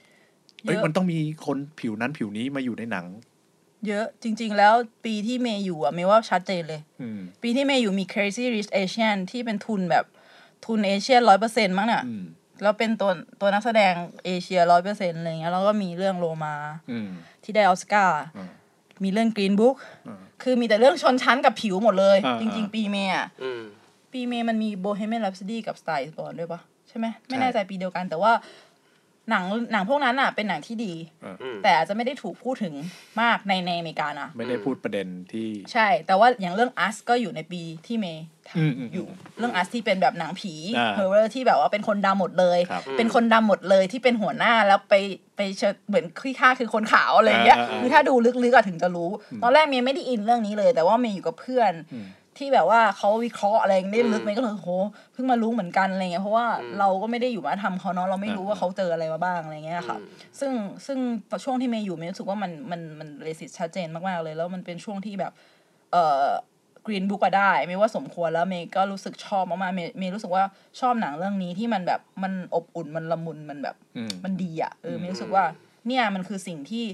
[0.63, 3.05] เอ้ยเยอะมันต้องมีคนผิวนั้นผิวนี้มาอยู่ในหนัง
[3.87, 4.73] เยอะจริง ๆ แล้ว
[5.05, 10.05] ปีที่เมย์อยู่อะเมย์ว่าชัดเจนเลยอืมปีที่เมย์อยู่มี Crazy Rich Asian ที่เป็นทุนแบบ
[10.65, 12.23] ทุนเอเชียร้อยเปอร์เซ็นต์มั้งน่ะอืม
[12.61, 13.93] แล้วเป็นตัวตัวนักแสดง
[14.25, 16.55] เอเชียร้อยเปอร์เซ็นต์อะไรเงี้ยแล้วก็มีเรื่องโลมา
[16.91, 17.09] อืม
[17.43, 18.49] ที่ได้ออสการ์อืม
[19.03, 23.63] มีเรื่อง Green Book อืมคือมีแต่เรื่องชนชั้นกับผิวหมดเลยอ่าจริง ๆ ปีเมย์อะอืม
[24.13, 28.31] ปีเมย์มันมี Bohemian Rhapsody กับ Star is Born ด้วยปะใช่ไหมไม่ใช่แน่ใจปีเดียวกันแต่ว่า
[29.29, 30.93] หนังหนังพวกนั้นอะ เป็นหนังที่ดี
[31.43, 32.73] อืมแต่อาจจะไม่ได้ถูกพูดถึง
[33.21, 44.93] มากในในอเมริกานะไม่ได้พูดประเด็นที่ใช่ แต่ว่าอย่างเรื่อง Us ก็อยู่ในปีที่เมย์ทอืมอืมำอยู่เรื่อง Us ที่เป็นแบบหนังผีอ่า horror ที่แบบว่าเป็นคนดำหมดเลยครับเป็นคนดำหมดเลยที่เป็นหัวหน้าแล้วไป
[45.37, 48.13] ไปเชิญเหมือนขี้ข้าคือคนขาวอะไรอย่างเงี้ยอ่าอ่าอ่าคือถ้าดู
[48.43, 49.09] ลึกๆอะถึงจะรู้
[49.43, 52.05] ตอนแรกเมย์ไม่ได้อินเรื่องนี้เลย แต่ว่าเมย์อยู่กับเพื่อนอืม
[52.37, 54.69] ที่แบบว่าเขาวิเคราะห์อะไรได้ลึกอืมไหมก็เลยโห
[55.13, 60.07] เพิ่งมารู้เหมือนกันอะไรเงี้ยเพราะว่าอืมเราก็ไม่ได้อยู่มาทำเขาเนาะเราไม่รู้อ่าว่าเขาเจออะไรมาบ้างอะไรเงี้ยค่ะอืม
[60.39, 60.51] ซึ่ง
[60.85, 60.99] ซึ่ง
[61.43, 65.31] ช่วงที่เมย์อยู่เมย์รู้สึกว่ามันมันมันเรสิตชัดเจนมากๆเลย แล้วมันเป็นช่วงที่แบบ
[65.91, 66.25] เอ่อ
[66.85, 70.43] กรีนบุ๊กก็ได้เมย์ว่าสมควรแล้วเมย์ก็รู้สึกชอบมากๆเมย์เมย์รู้สึกว่า
[70.79, 75.43] ชอบหนังเรื่องนี้ที่มันแบบมันอบอุ่นมันละมุนมันแบบอืมมันดีอะเออเมย์รู้สึกว่า
[75.87, 76.85] เนี่ยมันคือสิ่งที่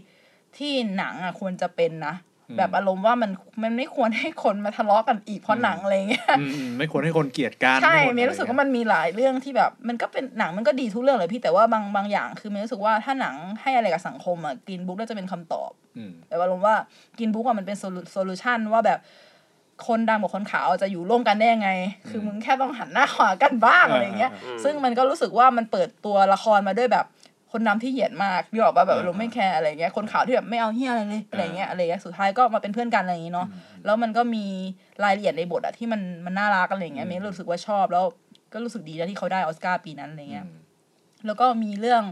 [0.57, 3.31] ที่หนังอะควรจะเป็นนะอืม แบบอารมณ์ว่ามัน
[3.63, 16.75] มันไม่ควรให้คนมาทะเลาะกันอีกเพราะหนังอะไรเงี้ยอืมอืมไม่ควรให้คนเกลียดกันใช่ควเมย์รู้สึกว่ามันมีหลายเรื่องที่แบบ มันก็เป็นหนังมันก็ดีทุกเรื่องเลยพี่แต่ว่าบางบางอย่างคือเมย์รู้สึกว่าถ้าหนังให้อะไรกับสังคมอะ Green Book น่าจะเป็นคำตอบอืมแต่ว่าลงว่า
[17.19, 17.77] Green Book อะมันเป็น
[18.11, 18.99] solution ว่าแบบ
[19.87, 21.69] คนดำกับคนขาวจะอยู่ร่วมกันได้ยังไง
[22.09, 27.05] คือมึงแค่ต้องหันหน้าขวากันบ้างอะไรอย่างเงี้ยอืมซึ่งมันก็รู้สึกว่ามันเปิดตัวละครมาด้วยแบบ
[27.53, 33.47] คนดำที่เหยียดมากพี่บอกว่าแบบเราไม่แคร์อะไรเงี้ยคนขาวที่แบบไม่เอาเฮียอะไรเลยอะไรเงี้ยอะไรเงี้ยสุดท้ายก็มาเป็นเพื่อนกันอะไรอย่างงี้เนาะ
[33.85, 34.45] แล้วมันก็มี
[35.03, 38.05] รายละเอียดในบทอะที่มันมันน่ารักอะไรเงี้ยเมย์รู้สึกว่าชอบแล้ว
[38.53, 40.45] ก็รู้สึกดีนะที่เขาได้ออสการ์ปีนั้นอะไรเงี้ย
[41.25, 42.03] แล้วก็มีเรื่อง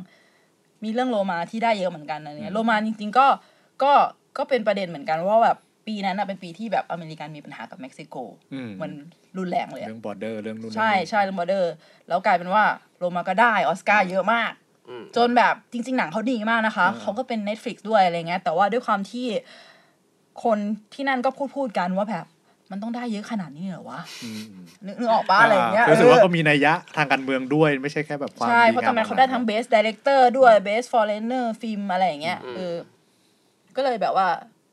[0.84, 3.28] มีเรื่องโลมาที่ได้เยอะเหมือนกันนะเนี่ยโลมาจริง ๆ ก็
[3.84, 3.94] ก็
[4.38, 8.16] ก็เป็นประเด็นเหมือนกันว่าแบบปีนั้นนะเป็นปีที่แบบอเมริกันมีปัญหากับเม็กซิโก
[8.54, 8.92] อืมมัน
[9.38, 11.72] รุนแรงเลยอะเรื่อง border เรื่องนู่นใช่เรื่องนี้ใช่เรื่อง border
[12.08, 12.64] แล้วกลายเป็นว่า
[12.98, 14.61] Roma ก็ได้ออสการ์เยอะมากอืม
[15.18, 19.28] จนแบบจริง ๆ หนังเขาดีมากนะคะ เขาก็เป็น Netflix ด้วยอะไรเงี้ย แต่ว่าด้วยความที่
[20.44, 20.58] คน
[20.94, 22.26] ที่นั่นก็พูดพูดกันว่าแบบ
[22.72, 32.76] มันต้องได้เยอะขนาดนี้เหรอวะอืมอืมนึกนึกออกปะอะไรอย่างเงี้ยรู้สึกว่าเออก็มีนัยยะทางการเมืองด้วยไม่ใช่แค่แบบความใช่ดีเพราะงตอนนั้นเขาได้ทั้ง Best Director ด้วย Best Foreigner Film อะไรอย่างเงี้ยอืมเออ
[33.76, 34.28] ก็เลยแบบว่า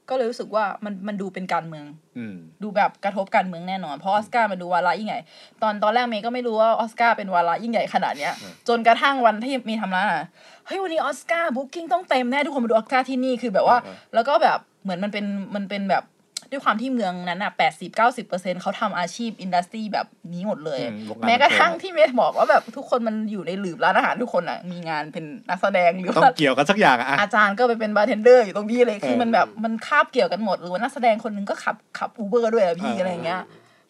[0.09, 1.87] ก็เลยรู้สึกว่ามันมันดูเป็นการเมือง
[2.19, 5.21] อืมดูแบบกระทบการเมืองแน่นอน เพราะออสการ์มันดูวาระยิ่งใหญ่
[5.63, 8.33] ตอนตอนแรกเมย์ก็ไม่รู้ว่าออสการ์เป็นวาระยิ่งใหญ่ขนาดเนี้ย
[8.69, 10.25] จนกระทั่งวันที่มีทำร้านอะ
[10.67, 16.05] เฮ้ยวันนี้ออสการ์ booking ต้องเต็มแน่ทุกคนมาดูออสการ์ที่นี่คือแบบว่าเออแล้วก็แบบเหมือนมันเป็นมันเป็นแบบ
[16.51, 33.41] ด้วยความที่เมืองนั้นอะแปดสิบเก้าสิบเปอร์เซ็นเขาทำอาชีพ industry แบบนี้หมดเลยอืมวงการแม้กระทั่งบันเทิงที่เมย์บอกว่าแบบทุกคนมันอยู่ในหลืบร้านอาหารทุกคนอะ มีงานเป็นนักแสดงหรือต้องว่าเกี่ยวกันสักอย่างอะอาจารย์ก็ไปเป็นบาร์เทนเดอร์อยู่ตรงนี้เลยคือเออมันแบบมันคาบเกี่ยวกันหมดหรือว่านักแสดงคนหนึ่งก็ขับขับอูเบอร์ด้วยอะพี่เออออะไรอย่างเงี้ย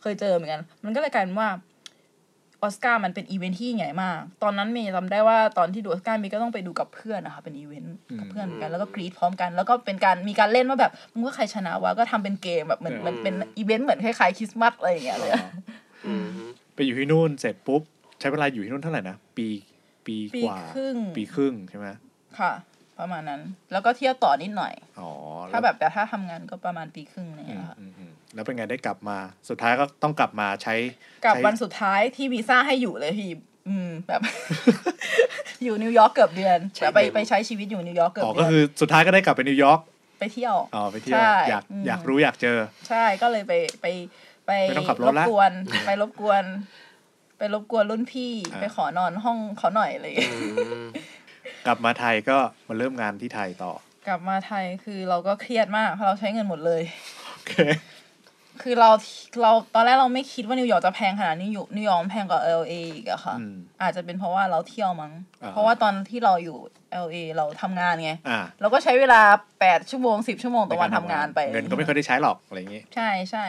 [0.03, 1.49] เคยเจอเหมือนกัน มันก็เลยกลายเป็นว่า
[2.63, 15.33] ออสการ์มันเป็นอีเวนท์ที่ใหญ่มาก ตอนนั้นเมย์จำได้ว่าตอนที่ดูออสการ์เมย์ก็ต้องไปดูกับเพื่อนนะคะเป็นอีเวนต์กับเพื่อนเหมือนกันแล้วก็กรี๊ดพร้อมกัน แล้วก็เป็นการมีการเล่นว่าแบบมึงว่าใครชนะวะก็ทำเป็นเกมแบบเหมือนเออมันเป็นอีเวนต์เหมือนคล้ายๆคริสต์มาสอะไรอย่างเงี้ยเลย
[16.07, 16.27] อืม
[16.75, 17.83] ไปอยู่ที่นู่นเสร็จปุ๊บ
[18.21, 19.47] ใช้เวลาอยู่ที่นู่นเท่าไหร่นะปี
[20.07, 21.87] ปีปีกว่าครึ่งปีครึ่งใช่ไหม
[22.39, 22.53] ค่ะ
[22.99, 23.41] ประมาณนั้น
[23.73, 25.11] แล้วก็เที่ยวต่อนิดหน่อยอ๋อ
[25.51, 28.08] ถ้าแบบแต่ถ้าทำงานก็ประมาณปีครึ่งอะไรอย่างอืเงี้มยค่ะอืมอืม
[28.39, 30.75] แล้วเป็นไงได้กลับมา สุดท้ายก็ต้องกลับมาใช้
[31.25, 33.31] กับใช้วันสุดท้ายที่วีซ่าให้อยู่เลยพี่
[33.69, 34.21] อืมแบบ
[35.65, 39.81] อยู่นิวยอร์กเกือบเดือนแต่ไปไปใช้ชีวิตอยู่นิวยอร์กเกือบอ๋อเดืก็อนคือสุดท้ายก็ได้กลับไปนิวยอร์ก
[40.19, 43.87] ไปเที่ยวอ๋อไปเที่ยวใช่อยากอืมอยากรู้อยากเจอ ใช่ก็เลยไปไป
[44.47, 45.53] ไปไม่ต้องขับรถบละกวน
[45.87, 46.45] ไปรบกวน
[47.39, 50.87] ไปรบกวนรุ่นพี่อ่าไปขอนอนห้องเขาหน่อยอะไรอย่างเลยอืม
[51.67, 52.37] กลับมาไทยก็
[52.69, 53.73] มาเริ่มงานที่ไทยต่อ
[54.09, 56.83] กลับมาไทยคือเราก็เครียดมากเพราะเราใช้เงินหมดเลย
[57.31, 57.53] โอเค
[58.63, 58.91] คือเรา
[59.43, 66.59] เราตอนแรกเราไม่คิดว่านิวยอร์กจะแพงขนาดนี้อยู่นิวยอร์กแพงกว่า LA อีกอะค่ะอืมอาจจะเป็นเพราะว่าเราเที่ยวมั้งอ่าเพราะว่าตอนที่เราอยู่
[67.05, 69.21] LA เราทำงานไงอ่าเราก็ใช้เวลา
[69.61, 73.47] แปดชั่วโมงสิบชั่วโมงต่อวันทำงานไป เงินก็ไม่ค่อยได้ใช้หรอกอะไรอย่างงี้ ใช่ใช่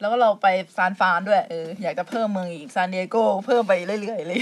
[0.00, 4.40] แล้วก็เราไปซานฟรานด้วยเอออยากจะเพิ่มเมืองอีกซานดิเอโกเพิ่มไปเรื่อยๆเลย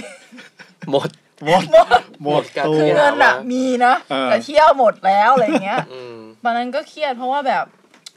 [0.90, 1.08] หมด
[1.44, 1.62] หมด
[2.22, 7.64] หมดการตัคือวเงินอะมีนะเออแต่เที่ยวหมดแล้วอะไรอย่างเงี้ยอืมตอนนั้นก็เครียดเพราะว่าแบบ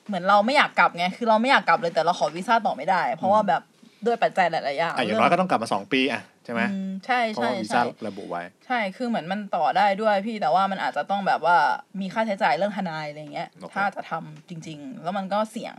[0.07, 3.61] เหมือนเราไม่อยากกลับไงคือเราไม่อยากกลับเลยแต่เราขอวีซ่าต่อไม่ได้ เพราะว่าแบบ
[4.05, 11.57] ด้วยปัจจัยหลายๆอย่างอะอย่างน้อยก็ต้องกลับมาสองปีอะใช่ไหมอืมใช่เพราะใช่ว่าวีซ่าใช่ระบุไว้ ใช่คือเหมือนมันต่อได้ด้วยพี่แต่ว่ามันอาจจะต้องแบบว่า
[12.01, 15.75] มีค่าใช้จ่ายเรื่องทนายอะไรเงี้ยโอเคถ้าจะทำจริง ๆ แล้วมันก็เสี่ยง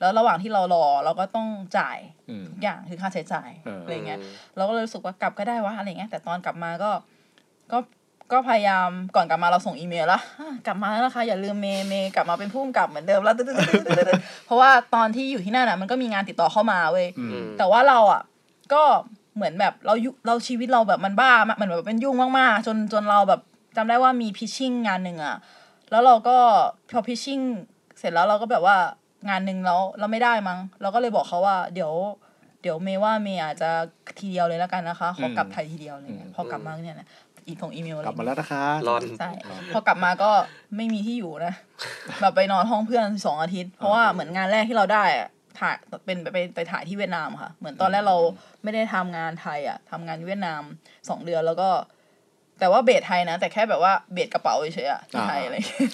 [0.00, 1.98] แล้วระหว่างที่เรารอเราก็ต้องจ่าย
[2.30, 4.18] อืมทุกอย่างคือค่าใช้จ่ายเออออะไรเงี้ย
[4.56, 6.90] เราก็เลยรู้สึกว่ากลับก็ได้วะอะไรเงี้ยแต่ตอนกลับมาก็
[7.72, 7.78] ก็
[8.32, 18.22] ก็พยายามก่อนกลับมาเราส่งอีเมลแล้วอะกลับมาแล้วนะคะอย่าลืมเมย์เมย์กลับมาเป็นผู้กำกับเหมือนเดิมแล้วตึ๊ดๆๆๆๆเพราะว่าตอนที่อยู่ที่นั่นอะมันก็มีงานติดต่อเข้ามาเว้ยอืมแต่ว่าเราอะ
[18.72, 18.82] ก็
[19.36, 23.40] เหมือนแบบเรายุเราชีวิตเราแบบมันบ้ามากมันแบบเป็นยุ่งมากๆจนจนเราแบบ
[23.76, 25.36] จำได้ว่ามีพิชชิ่งงานหนึ่งอะ
[25.90, 26.36] แล้วเราก็
[26.90, 27.40] พอพิชชิ่ง
[27.98, 28.76] เสร็จแล้วเราก็แบบว่า
[29.28, 31.92] งานหนึ่งแล้วเราไม่ได้มั้งเราก็เลยบอกเขาว่า เดี๋ยว
[32.62, 33.70] เดี๋ยวเมย์ว่าเมย์อาจจะ
[34.18, 37.08] ทีเดียวเลยแล้วกันนะคะขอกลับไทยทีเดียวอะไรเงี้ยอืมพอกลับมาเนี่ยนะ
[37.48, 39.30] อีกส่งอีเมลอะไรกลับมาแล้วนะคะรอนใช่
[39.74, 40.30] พอกลับมาก็
[40.76, 41.54] ไม่มีที่อยู่นะ
[42.20, 45.28] แบบไปนอนห้องเพื่อนสองอาทิตย์ เพราะว่าเหมือนงานแรกที่เราได้อะ
[45.58, 45.74] ถ่าย
[46.04, 48.16] เป็นไปไปไปถ่ายที่เวียดนามค่ะ เหมือนตอนแรกเรา
[48.62, 50.62] ไม่ได้ทำงานไทยอะทำงานเวียดนาม
[51.08, 51.68] สองเดือนแล้วก็
[52.60, 55.90] แต่ว่าเบสไทยนะ แต่แค่แบบว่าเบสกระเป๋าเฉยๆอะที่ไทยอะไรอย่างเงี้ย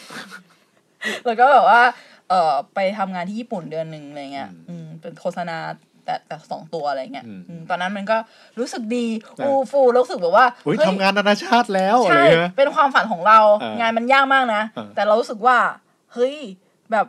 [1.24, 1.82] แล้วก็แบบว่า
[2.28, 5.59] เออไปทำงานที่ญี่ปุ่นเดือนหนึ่งอะไรเงี้ย อืมไปเป็นโฆษณา
[6.05, 8.16] แต่แต่สองตัวอะไรเงี้ยอืมอืมตอนนั้นมันก็
[8.59, 9.07] รู้สึกดี
[9.40, 15.57] อ่าอูฟูรู้สึกแบบว่าเฮ้ยเฮ้ยทำงานนานาชาติแล้วอะไรใช่เงี้ยเป็นความฝันของเราอ่างงานมันยากมากนะอ่าแต่เรารู้สึกว่า
[16.14, 16.34] เฮ้ย
[16.92, 17.07] แบบ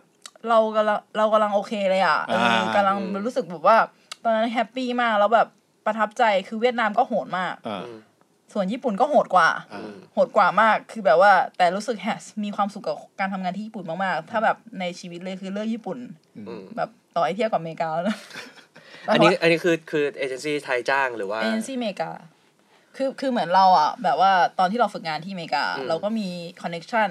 [0.49, 3.77] เรากำลังเรากำลังโอเคเลยอะเอออ่ากำลังรู้สึกแบบว่า
[4.23, 5.47] ตอนนั้นแฮปปี้มากแล้วแบบ
[5.85, 7.97] ประทับใจคือเวียดนามก็โหดมากอ่าอืม
[8.53, 15.97] ส่วนญี่ปุ่นก็โหดกว่าอ่า โหดกว่ามาก คือแบบว่า แต่รู้สึกแฮสมีความสุขกับการทำงานที่ญี่ปุ่นมากๆ ถ้าแบบในชีวิตเลยคือเลือกญี่ปุ่น
[16.37, 18.17] อืมแบบต่อให้เทียบกับอเมริกาแล้วนะ
[19.11, 22.11] อันนี้อันนี้คือคือเอเจนซี่ไทยจ้างหรือว่าเอเจนซี่อเมริกา
[22.95, 26.27] คือคือเหมือนเราอะ แบบว่าตอนที่เราฝึกงานที่อเมริกาอืมเราก็มี
[26.61, 27.09] connection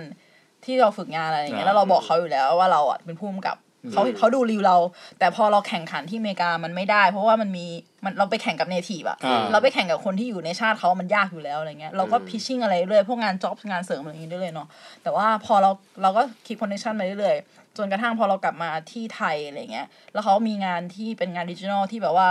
[0.65, 3.57] ที่เราฝึกงานอะไรอย่างเงี้ยอ่าแล้วเราบอกเขาอยู่แล้วว่าเราอะเป็นผู้กำกับ
[3.93, 4.77] เขาเขาดู reel เรา
[5.19, 7.67] แต่พอเราแข่งขันที่อเมริกามันไม่ได้ เพราะว่ามันมี
[8.05, 14.69] มันเราไปแข่งกับ native อะอ่าเราไปแข่งกับคนที่อยู่ในชาติเขามันยากอยู่แล้วอะไรเงี้ยเราก็ pitching อะไรเรื่อยพวกงาน job งานเสริมอะไรอย่างเงี้ยได้เลยเนาะ
[15.03, 15.71] แต่ว่าพอเรา
[16.03, 22.29] เราก็ keep connection มาเรื่อยๆ จนกระทั่งพอเรากลับมาที่ไทยอะไรเงี้ย แล้วเขามีงานที่เป็นงานดิจิทัลที่แบบว่า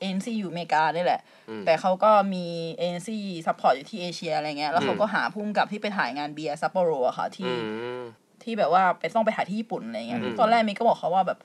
[0.00, 2.44] เอ็นซีอยู่อเมริกานี่แหละอืมแต่เขาก็มี
[2.78, 7.68] agency support อยู่ที่เอเชียอะไรเงี้ย แล้วเขาก็หาผู้กำกับที่ไปถ่ายงานเบียร์ซัปโปโรอะค่ะที่อื
[8.00, 8.02] ม
[8.42, 11.38] ที่แบบว่าไปต้องไปถ่ายที่ญี่ปุ่นอะไรเงี้ยอืมตอนแรกเมย์ก็บอกเขาว่าแบบ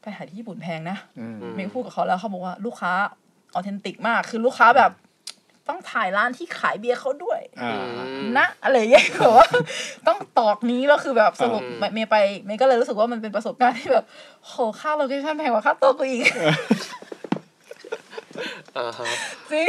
[0.00, 2.92] ไปถ่ายที่ญี่ปุ่นแพงนะอืมเมย์ก็พูดกับเขาแล้วเขาบอกว่าลูกค้า
[3.54, 4.92] authentic มาก คือลูกค้าแบบ
[5.68, 7.74] ต้องถ่ายร้านที่ขายเบียร์เขาด้วยอ่า
[8.38, 9.48] นะอะไรอย่างเงี้ยแบบว่า
[10.08, 12.16] ต้องตรอกนี้แล้วคือแบบสรุปอืมเมย์ไป
[12.46, 14.04] เมย์ก็เลยรู้สึกว่ามันเป็นประสบการณ์ที่แบบ
[14.46, 16.22] โหค่าโลเคชั่นแพงกว่าค่าตัวกูอีก
[18.76, 19.06] อ่าฮะ
[19.50, 19.66] จริง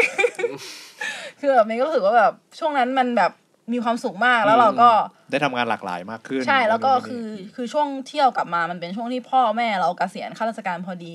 [1.40, 3.32] คือแบบเมย์ก็รู้สึกว่าแบบช่วงนั้นมันแบบ
[3.74, 4.90] มีความสุขมากแล้วเราก็
[5.32, 11.14] ได้ทำงานหลากหลายมากขึ้น ใช่แล้วก็นู่นนี่คือคือช่วงเที่ยวกลับมามันเป็นช่วงที่พ่อแม่เราเกษียณข้าราชการพอดี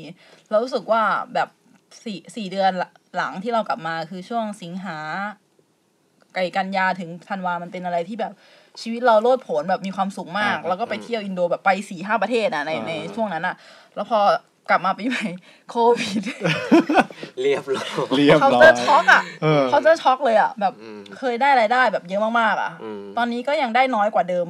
[0.51, 1.03] เรารู้สึกว่า
[1.35, 1.49] แบบ
[2.05, 2.73] สี่สี่เดือน
[3.17, 4.99] หลังที่เรากลับมาคือช่วงสิงหา
[6.35, 8.33] ไก่กันยาถึงธันวามันเป็นอะไรที่แบบ
[8.81, 13.55] ชีวิตเราโลดโผนแบบมีความสุขมาก แล้วก็ไปเที่ยวอินโดแบบไปสี่ห้าประเทศอะในในช่วงนั้นอะ
[13.95, 14.19] แล้วพอ
[14.71, 15.27] กลับมาปีใหม่
[15.71, 16.23] โควิด
[17.41, 24.49] เรียบร้อยเรียบเขาร้อเจยอช็อกอะเออเขาเจอช็อกเลยอะ แบบอืมเคยได้รายได้แบบเยอะมากๆอะอืมตอนนี้ก็ยังได้น้อยกว่าเดิม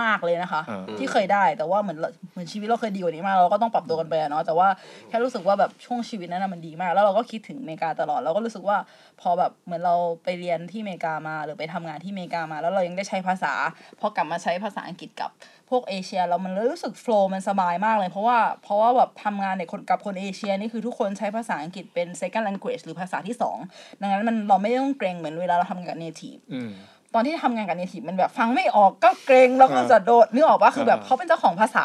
[0.00, 4.68] มากเลยนะคะอ่าที่เคยได้แต่ว่าเหมือนเราเหมือนชีวิตเราเคยดีกว่านี้มากเราก็ต้องปรับตัวกันไปอะเนาะแต่ว่า
[5.08, 8.78] แค่รู้สึกว่าแบบช่วงชีวิตนั้นนะมันดีมาก แล้วเราก็คิดถึงอเมริกาตลอดเราก็รู้สึกว่า
[9.20, 13.52] พอแบบเหมือนเราไปเรียนที่อเมริกามา หรือไปทำงานที่อเมริกามา แล้วเรายังได้ใช้ภาษา
[14.00, 15.30] พอกลับมาใช้ภาษาอังกฤษกับ
[15.70, 23.58] พวกเอเชียเรามันรู้สึกโฟล์มันสบายมากเลย เพราะว่าเพราะว่าแบบทำงานเนี่ยคนกับคนเอเชียนี่คือทุกคนใช้ภาษาอังกฤษเป็น second language หรือภาษาที่สอง
[24.00, 26.70] ดังนั้นมันเราไม่ต้องเกรงเหมือนเวลาเราทำงานกับ native อืม
[27.14, 31.84] ตอนที่ทำงานกับเนทีฟมันแบบฟังไม่ออกก็เกรงแล้วก็อ่าจะโดดนึกออกปะคือแบบอ่าเขาเป็นเจ้าของภาษา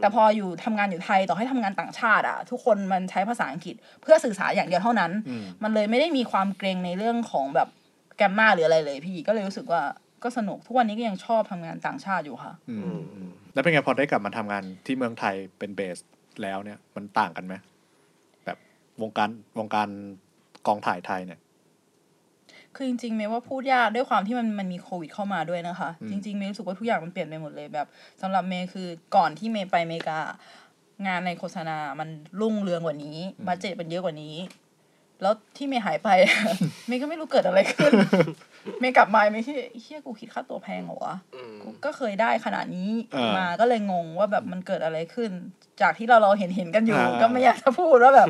[0.00, 7.68] แต่พออยู่ทำงานอยู่ไทยต่อให้ทำงานต่างชาติอะ ทุกคนมันใช้ภาษาอังกฤษ เพื่อสื่อสารอย่างเดียวเท่านั้นอืมมันเลยไม่ได้มีความเกรงในเรื่องของแบบ
[8.16, 9.82] แกรมมาหรืออะไรเลยพี่ก็เลยรู้สึกว่า
[10.22, 12.82] ก็สนุกทุกวันนี้ก็ยังชอบทำงานต่างชาติอยู่ค่ะอืม
[13.14, 15.98] อืมแล้วเป็นไงพอได้กลับมาทำงานที่เมืองไทยเป็นเบส
[16.42, 17.54] แล้วเนี่ยมันต่างกันไหม
[18.44, 18.58] แบบ
[19.02, 19.88] วงการวงการ
[20.66, 21.40] กองถ่ายไทยเนี่ย
[22.76, 27.86] คือจริงๆเมย์ว่าพูดยากด้วยความที่มันมันมีโควิดเข้ามาด้วยนะคะอืมจริงๆเมย์รู้สึกว่าทุกอย่างมันเปลี่ยนไปหมดเลยแบบ
[28.22, 30.18] สำหรับเมย์คือก่อนที่เมย์ไปอเมริกา
[31.06, 32.08] งานในโฆษณา มัน
[32.40, 34.36] รุ่งเรืองกว่านี้บัตเจ็ตมันเยอะกว่านี้
[35.22, 36.08] แล้วที่เมย์หายไป
[36.88, 37.92] เมย์ก็ไม่รู้เกิดอะไรขึ้น
[38.80, 45.30] เมย์กลับมาไม่ใช่เฮียกูคิดค่าตัวแพงเหรอวะอืมกูก็เคยได้ขนาดนี้อ่ามมาก็เลยงงว่าแบบมันเกิดอะไรขึ้น
[45.82, 48.28] จากที่เราเราเห็นเห็นๆกันอยู่อ่าก็ไม่อยากจะพูดว่าแบบ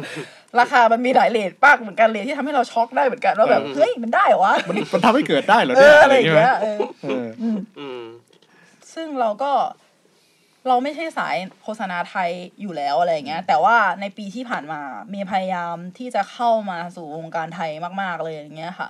[0.61, 7.27] ราคามันมีหลายเลทป้ากเหมือนกันเลยที่ทำให้เราช็อกได้เหมือนกันว่าแบบอืมเฮ้ยมันได้เหรอวะมันมันทำให้เกิดได้เหรอเอเนี่ยออะอะไรไรอย่ย่างงอาเงี้ยเงี้ยเออเออ
[7.79, 8.03] อืม
[8.95, 9.53] ซึ่งเราก็
[10.69, 17.71] เราไม่ใช่สายโฆษณาไทยอยู่แล้วอะไรอย่างเงี้ย แต่ว่าในปีที่ผ่านมาเมย์พยายามที่จะเข้ามาสู่วงการไทย
[18.03, 18.89] มาก ๆ เลยอย่างเงี้ยค่ะ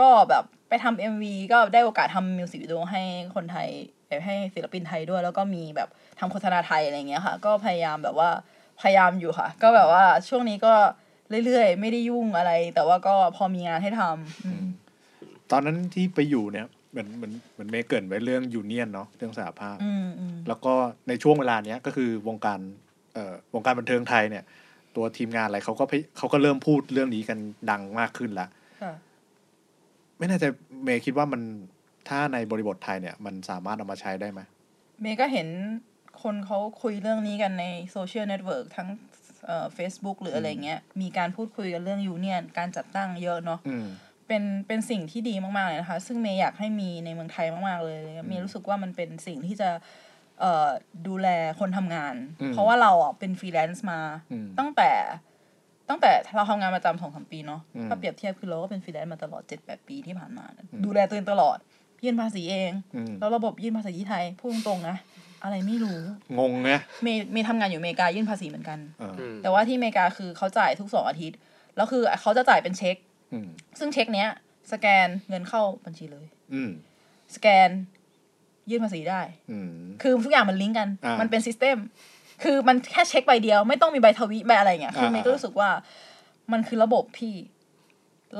[0.00, 3.02] ก็แบบไปทำเอ็มวีก็ได้โอกาสทำมิวสิกวิดีโอให้
[3.34, 3.68] คนไทย
[4.06, 8.30] แบบให้ศิลปินไทยด้วย แล้วก็มีแบบทำโฆษณาไทยอะไรอย่างเงี้ยค่ะ ก็พยายามแบบว่า
[8.82, 10.74] พยายามอยู่ค่ะ ก็แบบว่าช่วงนี้ก็
[11.46, 14.64] เรื่อยๆ ไม่ได้ยุ่งอะไร แต่ว่าก็พอมีงานให้ทำอืม
[15.50, 20.74] ตอนนั้นที่ไปอยู่เนี่ยเหมือนเหมือนเหมือนเมย์เกริ่นไว้เรื่อง union เนาะเรื่องสหภาพอืมอืม แล้วก็
[21.08, 22.60] ในช่วงเวลาเนี้ยก็คือวงการ
[23.14, 24.44] เอ่อวงการบันเทิงไทยเนี่ย
[24.96, 27.38] ตัวทีมงานอะไรเขาก็พยเขาก็เริ่มพูดเรื่องนี้กัน
[27.70, 28.46] ดังมากขึ้นละ
[28.82, 28.92] ค่ะ
[30.18, 30.44] ไม่แน่ใจ
[30.84, 31.42] เมย์คิดว่ามัน
[32.08, 34.40] ถ้าในบริบทไทยเนี่ย มันสามารถเอามาใช้ได้ไหม
[35.00, 35.48] เมย์ก็เห็น
[36.22, 38.88] คนเขาคุยเรื่องนี้กันใน social network ทั้ง
[39.46, 43.86] เอ่อ Facebook หรืออะไรเงี้ย มีการพูดคุยกันเรื่อง union การจัดตั้งเยอะเนาะอืม
[44.28, 49.80] เป็นเป็นสิ่งที่ดีมาก ๆ เลยนะคะ ซึ่งเมย์อยากให้มีในเมืองไทยมาก ๆ เลย เมย์รู้สึกว่ามันเป็นสิ่งที่จะเอ่อ
[51.08, 51.28] ดูแล
[51.60, 54.00] คนทำงานอืมเพราะว่าเราอะเป็นฟรีแลนซ์มา
[54.32, 54.90] อืมตั้งแต่
[55.88, 61.58] ตั้งแต่เราทำงานประจำสองสามปีเนาะอืมถ้าเปรียบเทียบคือเราก็เป็นฟรีแลนซ์มาตลอดเจ็ดแปดปีที่ผ่านมานะอืมดูแลตัวเองตลอด
[62.04, 64.96] ยื่นภาษีเองอืมแล้วระบบยื่นภาษีที่ไทยพูดตรงๆนะ
[65.42, 66.00] อะไรไม่รู้
[66.38, 66.70] งงไง
[67.02, 71.38] เมย์เมย์ทำงานอยู่อเมริกายื่นภาษีเหมือนกันเอออืมแต่ว่าที่อเมริกาคือเขาจ่ายทุกสองอาทิตย์
[71.76, 72.96] แล้วคือเขาจะจ่ายเป็นเช็ค
[73.32, 74.28] อืมซึ่งเช็คเนี้ย
[74.72, 76.70] สแกนเงินเข้าบัญชีเลยอืม
[77.36, 77.70] สแกน
[78.70, 79.70] ยื่นภาษีได้อืม
[80.02, 81.76] คือทุกอย่างมันลิงก์กันอ่ามัมันเป็น system
[82.42, 85.70] คือมันแค่เช็คใบเดียว ไม่ต้องมีใบทวิใบอะไรเงี้ยคืออ่าเมย์ก็รู้สึกว่า
[86.52, 87.36] มันคือระบบพี่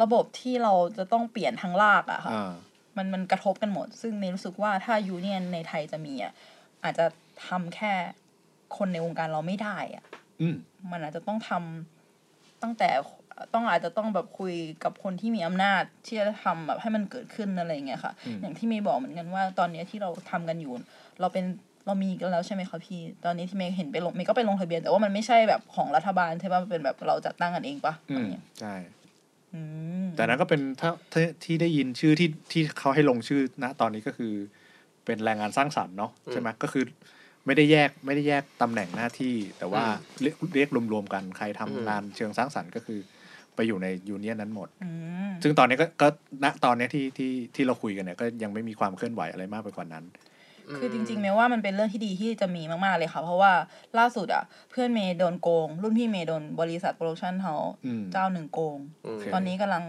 [0.02, 2.52] ระบบที่เราจะต้องเปลี่ยนทั้งรากอะค่ะอ่า
[2.96, 6.32] มันมันกระทบกันหมด ซึ่งเมย์รู้สึกว่าถ้า union ในไทยจะมีอะ
[6.84, 7.06] อาจจะ
[7.46, 7.92] ทำแค่
[8.76, 10.04] คนในวงการเราไม่ได้อะ
[10.40, 10.56] อืม
[10.90, 12.88] มันอาจจะต้องทำตั้งแต่
[13.54, 20.72] ต้องอาจจะต้องแบบคุยกับคนที่มีอำนาจที่จะทำแบบให้มันเกิดขึ้นอะไรอย่างเงี้ยค่ะอืมอย่างที่เมย์บอกเหมือนกันว่าตอนเนี้ยที่เราทำกันอยู่
[21.20, 21.44] เราเป็น
[21.86, 28.74] เรามีกันแล้วใช่ไหมคะพี่ ตอนนี้ที่เมย์เห็นไปลงเมย์ก็ไปลงทะเบียนแต่ว่ามันไม่ใช่แบบของรัฐบาลใช่ป่ะมันเป็นแบบเราจัดตั้งกันเองปะอืตอนมเนี้ยใช่
[29.54, 29.60] อื
[30.02, 34.32] มแต่นั้นก็เป็นถ้าที่ที่ได้ยินชื่อที่ที่เขาให้ลงชื่อณตอนนี้ก็คือ
[35.04, 36.84] เป็นแรงงานสร้างสรรค์เนาะใช่ไหมก็คือ
[37.46, 39.84] ไม่ได้แยกไม่ได้แยกตำแหน่งหน้าที่ แต่ว่า
[40.22, 43.00] เรียกเรียกรวมๆกันใครทำงานเชิงสร้างสรรค์ก็คือ
[43.56, 44.90] ไปอยู่ใน union นั้นหมดอื
[45.28, 46.08] มซึ่งตอนนี้ก็ก็
[46.44, 50.04] ณตอนนี้ที่ที่ที่เราคุยกันเนี่ยก็ยังไม่มีความเคลื่อนไหวอะไรมากไปกว่านั้น
[50.76, 53.52] คือจริงๆเมย์ว่ามันเป็นเรื่องที่ดีที่จะมีมากๆเลยค่ะ เพราะว่า
[53.98, 59.84] ล่าสุดอะ เพื่อนเมย์โดนโกง รุ่นพี่เมย์โดนบริษัท production house อืมเจ้าหนึ่งโกงอืมตอนนี้กำลัง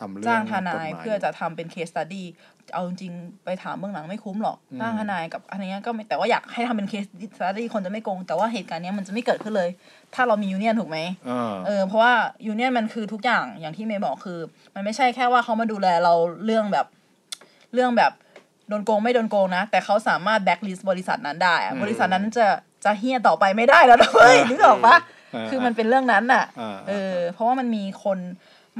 [0.00, 2.26] ทำเรื่องจ้างทนายกฎหมายเพื่อจะทำเป็น case study
[2.74, 9.68] เอาจริงๆไปถามเบื้องหลังไม่คุ้มหรอกอืมจ้างทนายกับอันเนี้ยก็ไม่แต่ว่าอยากให้ทำเป็น case study คนจะไม่โกง แต่ว่าเหตุการณ์เนี้ยมันจะไม่เกิดขึ้นเลย
[10.14, 12.12] ถ้าเรามี union ถูกไหมเออเออเพราะว่า
[12.46, 14.38] union มันคือทุกอย่างอย่างที่เมย์บอกคือ
[14.74, 16.86] มันไม่ใช่แค่ว่าเขามาดูแลเราเรื่องแบบ
[17.74, 18.12] เรื่องแบบ
[18.68, 22.46] โดนโกงไม่โดนโกงนะ แต่เขาสามารถแบ็กลิสต์บริษัทนั้นได้อะอืมบริษัทนั้นจะ
[22.84, 24.96] จะเหี้ยต่อไปไม่ได้แล้วนะเว้ยเออนึกออกปะ
[25.32, 28.18] เออคือมันเป็นเรื่องนั้นน่ะ เออเออเพราะว่ามันมีคน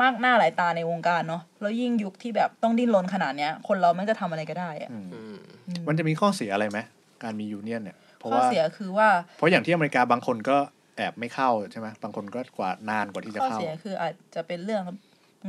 [0.03, 5.37] มากหน้าหลายตาในวงการเนาะแล้วยิ่งยุคที่แบบต้องดิ้นรนขนาดเนี้ย คนเรามันจะทำอะไรก็ได้อะอืมอืม
[5.89, 6.79] มันจะมีข้อเสียอะไรไหม
[7.23, 10.57] การมียูเนียนเนี่ยเพราะข้อว่าเสียคือว่า เพราะอย่างที่อเมริกาบางคนก็
[10.97, 14.83] แอบไม่เข้าใช่ไหมบางคนก็กว่านานกว่าที่จะข้อเข้าเสียคืออาจจะเป็นเรื่อง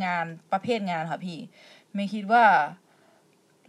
[0.06, 1.38] งานประเภทงานค่ะพี่
[1.96, 2.44] ไม่คิดว่า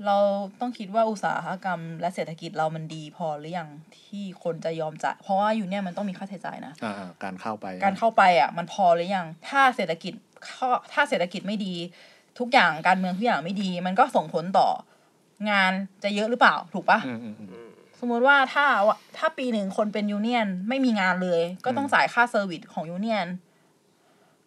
[0.07, 0.17] เรา
[0.61, 3.69] ต้องคิดว่าอุตสาหกรรม และเศรษฐกิจเรามันดีพอหรือยัง
[3.99, 10.15] ที่คนจะยอมจ่ายเพราะว่าอยู่เนี่ยมันต้องมีค่าใช้จ่ายนะอ่าๆการเข้าไป การเข้าไปอะ มันพอหรือยัง ถ้าเศรษฐกิจ
[10.49, 11.75] ข้อถ้าเศรษฐกิจไม่ดี
[12.39, 14.69] ทุกอย่างการเมืองทุกอย่างไม่ดี มันก็ส่งผลต่อ
[15.51, 15.73] งาน
[16.05, 17.69] จะเยอะหรือเปล่าถูกปะอืมอืมอืม
[18.01, 18.67] สมมุติว่าถ้า
[19.19, 23.29] ถ้าปีหนึ่งคนเป็น union ไม่มีงานเลย ก็ต้องจ่ายค่า service ของ union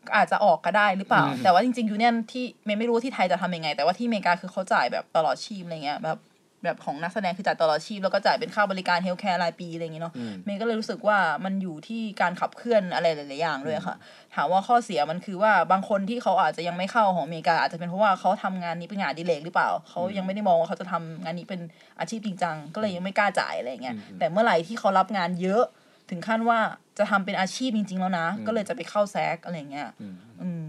[0.08, 6.18] ก็อาจจะออกก็ได้หรือเปล่า แต่ว่าจริงๆ union ที่เมย์ไม่รู้ที่ไทยจะทำยังไง แต่ว่าที่อเมริกาคือเขาจ่ายแบบตลอดชีพอะไรเงี้ยแบบ
[6.66, 13.96] แบบของนักแสดงคือจ่ายตลอดชีพ แล้วก็จ่ายเป็นค่าบริการ healthcare รายปีอะไรอย่างเงี้ยเนาะอืมเมย์ก็เลยรู้สึกว่ามันอยู่ที่การขับเคลื่อนอะไรหลาย ๆ อย่างด้วยค่ะ
[14.36, 21.62] ถามว่าข้อเสียมันคือว่าบางคนที่เขาอาจจะยังไม่เข้าของอเมริกาอาจจะเป็นเพราะว่าเขาทำงานนี้เป็นงานอดิเลกหรือเปล่าเขายังไม่ได้มองว่าเขาจะทำงานนี้เป็น
[22.00, 25.64] อาชีพจริงจังก็เลยยังไม่กล้าจ่ายอะไรอย่างเงี้ยแต่เมื่อไหร่ที่เขารับงานเยอะ
[26.10, 26.60] ถึงขั้นว่า
[26.98, 30.66] จะทำเป็นอาชีพจริง ๆ แล้วนะ ก็เลยจะไปเข้า SAG อะไรอย่างเงี้ยอืมอืม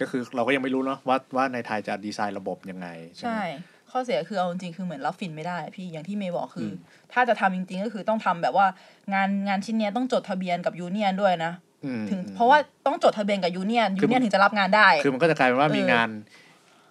[0.00, 3.42] ก็คือเราก็ยังไม่รู้เนาะว่าว่าในไทยจะดีไซน์ระบบยังไง ใช่ไหมใช่
[3.90, 6.74] ข้อเสียคือเอาจริงๆคือเหมือนรับฟินไม่ได้พี่อย่างที่เมย์บอกคืออม
[7.12, 8.66] ถ้าจะทำจริง ๆ ก็คือต้องทำแบบว่า
[9.14, 11.52] งานงานชิ้นเนี้ยต้องจดทะเบียนกับ union ด้วยนะ
[11.84, 16.08] อืมถึงเพราะว่าต้องจดทะเบียนกับ union คือ union ถึงจะรับงานได้ คือมันก็จะกลายเป็นว่าเออมีงาน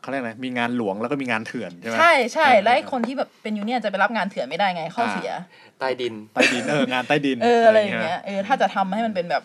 [0.02, 5.32] เขาเรียกอะไรมีงานหลวงแล้วก็มีงานเถื่อนใช่ไหมใช่ใช่เออและไอ้คนที่แบบเป็น union จะไปรับงานเถื่อนไม่ได้ไงข้อเสีย
[5.80, 9.44] ใต้ดินใต้ดินเอองานใต้ดินเอออะไรอย่างเงี้ยเออถ้าจะทำให้มันเป็นแบบ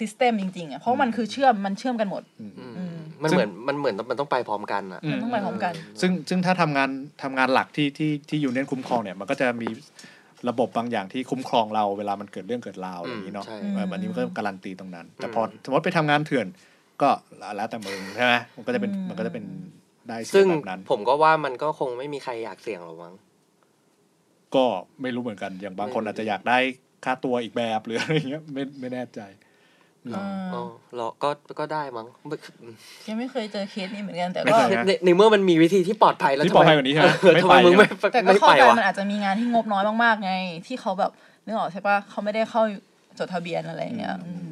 [0.00, 6.90] system จริงๆอะเพราะมันคือเชื่อมมันเชื่อมกันหมดอืมอืมมันเหมือนมันเหมือนมันต้องไปพร้อมกันอะอืมันต้องไปพร้อมกัน ซึ่งซึ่งถ้าทำงาน
[7.22, 9.68] ทำงานหลักที่ที่ที่ยูเนียนคุ้มครองเนี่ยมันก็จะมี
[10.48, 16.46] ระบบบางอย่างที่คุ้มครองเราเวลามันเกิดเรื่องเกิดราวอะไรอย่างนี้เนาะใช่เอออันนี้มันก็การันตีตรงนั้น แต่อืมพอสมมติไปทำงานเถื่อน
[17.02, 17.10] ก็
[17.56, 19.44] แล้วแต่มึงใช่ไหมมันก็จะเป็นอืมมันก็จะเป็น
[20.08, 23.14] ได้เสีซึ่ยงแบบนั้นผมก็ว่ามันก็คงไม่มีใครอยากเสี่ยงหรอกมั้ง
[24.54, 24.66] ก็
[25.02, 26.58] ไม่รู้เหมือนกันอย่างบางคนอาจจะอยากได้
[27.04, 29.20] ค่าตัวอีกแบบหรืออะไรเงี้ยไม่ไม่แน่ใจ
[30.06, 30.24] อืมอ่า
[30.54, 30.62] อ๋อ
[30.94, 31.28] เหรอก็
[31.60, 32.36] ก็ได้มั้งไม่
[33.08, 40.32] ยังไม่เคยเจอเคสนี้เหมือนกันแต่ไม่ก็เคยในในเมื่อมันมีวิธีที่ปลอดภัยแล้วที่ปลอดภัยกว่านี้ใช่ไหมเออไม่ทำไปไมมึงไม่แต่ก็ไม่เข้าไปใจวะมันอาจจะมีงานที่งบน้อยมากๆไง
[40.66, 41.12] ที่เขาแบบ
[41.44, 42.62] นึกออกใช่ปะเขาไม่ได้เข้า
[43.18, 44.50] จดทะเบียนอะไรอย่างเงี้ยอืม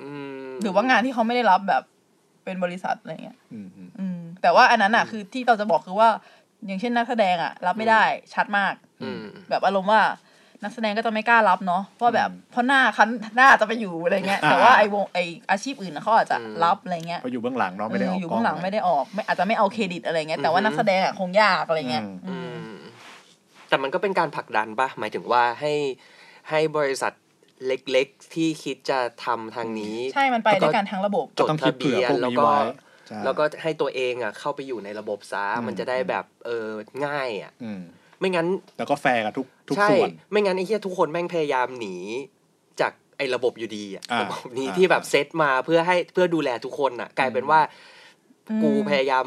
[0.00, 0.10] อื
[0.48, 1.82] มหรือว่างานที่เขาไม่ได้รับแบบ
[2.44, 6.10] เป็นบริษัทอะไรเงี้ยอืมอืมอืมแต่ว่าอันนั้นอะคือที่เราจะบอกคือว่า
[6.66, 10.02] อย่างเช่นนักแสดงอะ รับไม่ได้ชัดมากอืมแบบอารมณ์ว่า
[10.62, 15.18] นักแสดงก็จะไม่กล้ารับเนาะเพราะแบบเพราะหน้าคันหน้าจะไปอยู่อะไรเงี้ยแต่ว่าไอวงไอ
[15.50, 22.76] อาชีพอื่นน่ะเขาอาจจะรับอะไรเงี้ยเพราะอยู่เบื้องหลังเนาะไม่ได้ออกเอยู่เบื้องหลังไม่ได้ออกไม่อาจจะไม่เอาเครดิตอะไรเงี้ยแต่ว่านักแสดงอะคงยากอะไรเงี้ยอืมอือืมม
[23.68, 25.72] แต่มันก็เป็นการผลักดันปะหมายถึงว่าให้
[26.50, 27.12] ให้บริษัท
[27.66, 32.60] เล็กๆ ที่คิดจะทำทางนี้ ใช่มันไปด้วยกันทั้งระบบจดต้องคิดทะเผื่เบีอยนพวกแล้วนี้ก็ไว้
[33.08, 36.68] ใช่แล้วก็ให้ตัวเองอะเข้าไปอยู่ในระบบซะอืมมันจะได้แบบเออ
[37.06, 37.82] ง่ายอะอืม
[38.20, 38.46] ไม่งั้น
[38.78, 41.96] แล้วก็แฟร์กับทุกทุกใช่ส่วนไม่งั้นไอ้เหี้ยทุกคนแม่งพยายามหนี
[42.80, 47.60] จากไอ้ระบบอยู่ดีอะอ่าระบบนี้อ่าที่แบบเซตมาเพื่อให้เพื่อดูแลทุกคนอะกลายเป็นว่า
[48.50, 49.26] อืมกูพยายาม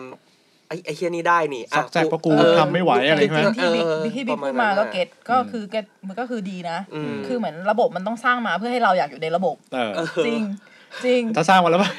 [0.68, 9.56] ไอ้ไอ้เหี้ยนี่ได้นี่ซอกแซกเพราะกูเออทำไม่ไหวอะไรจริใช่ไหมงๆที่บิ๊กเออที่บิ๊กประมาณพูดมานั้นก็น่ะเก็ตก็อืมคือเก็ตมันก็คือดีนะอืมคือเหมือนระบบมันต้องสร้างมาเพื่อให้เราอยากอยู่ในระบบ
[9.96, 10.42] เออจริง
[11.06, 11.92] จริงถ้าสร้างมาแล้วป่ะ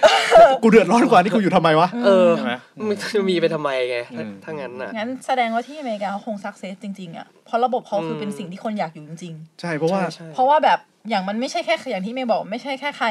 [0.62, 2.54] กูเดือดร้อนกว่านี่กูอยู่ทำไมวะเออใช่ไหม
[2.88, 10.78] มันจะมีไปทำไมไงอืมถ้างั้นน่ะงั้นแสดงว่าที่อเมริกาเขาคงสักเซสจริงๆอะเพราะระบบเขาคือเป็นสิ่งที่คนอยากอยู่จริงใช่เพราะว่าใช่ๆเพราะว่าแบบ
[11.08, 13.08] อย่างมันไม่ใช่แค่อย่างที่เมย์บอก ไม่ใช่แค่ใคร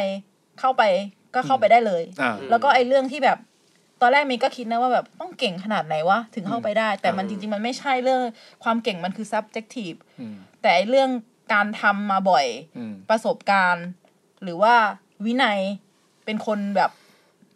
[0.60, 0.84] เข้าไป
[1.36, 3.38] ก็เข้าไปได้เลยอ่าแล้วก็ไอ้เรื่องที่แบบ
[4.02, 8.22] ตอนแรกเมย์ก็คิดนะว่าแบบต้องเก่งขนาดไหนวะถึงเข้าไปได้ แต่มันอืจมริง ๆ มันไม่ใช่เรื่อง
[8.64, 11.10] ความเก่งมันคือ subjective อืมแต่ไอ้เรื่อง
[11.54, 12.46] การทำมาบ่อย
[12.78, 13.88] อืมประสบการณ์
[14.44, 14.76] หรือว่า
[15.26, 15.60] วินัย
[16.26, 16.92] เป็นคนแบบ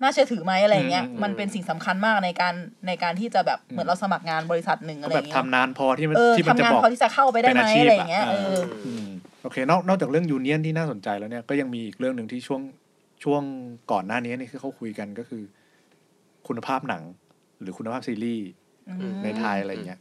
[0.02, 2.54] น่าเชื่อถือไหมอะไรเงี้ยอืมมันเป็นสิ่งสำคัญมากในการ
[2.88, 9.08] ในการที่จะแบบเหมือนเราสมัครงานบริษัทหนึ่งก็อะไรแบบเงี้ยทำนานพอที่มันเออที่มันทำจะงานบอกพอที่จะเข้าไปได้ไหมเป็นอาชีพอะไรเงี้ยอะเอออืม
[9.44, 12.62] โอเคนอกนอกจากเรื่อง union ที่น่าสนใจแล้วเนี่ยก็ยังมีอีกเรื่องหนึ่งที่ช่วง
[13.24, 13.42] ช่วง
[13.92, 15.44] ก่อนหน้านี้นี่คือเขาคุยกันก็คือ
[16.48, 17.04] คุณภาพหนัง
[17.62, 18.48] หรือคุณภาพซีรีส์
[18.90, 20.00] อืมในไทยอะไรเงี้ย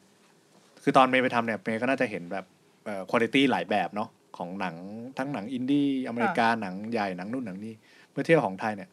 [0.82, 2.44] คือตอนเมย์ไปทำเนี่ยเมย์ก็น่าจะเห็นแบบ
[2.84, 4.76] เอ่อคุณภาพหลายแบบเนาะ ของหนัง
[5.18, 7.74] ทั้งหนังอินดี้อเมริกาหนังใหญ่หนังนู่นหนังนี่
[8.10, 8.90] เมื่อเทียบกับของไทยเนี่ย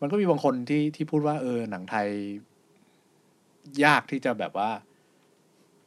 [0.00, 2.08] มันก็มีบางคนที่ที่พูดว่าเออหนังไทย
[3.84, 4.70] ยากที่จะแบบว่า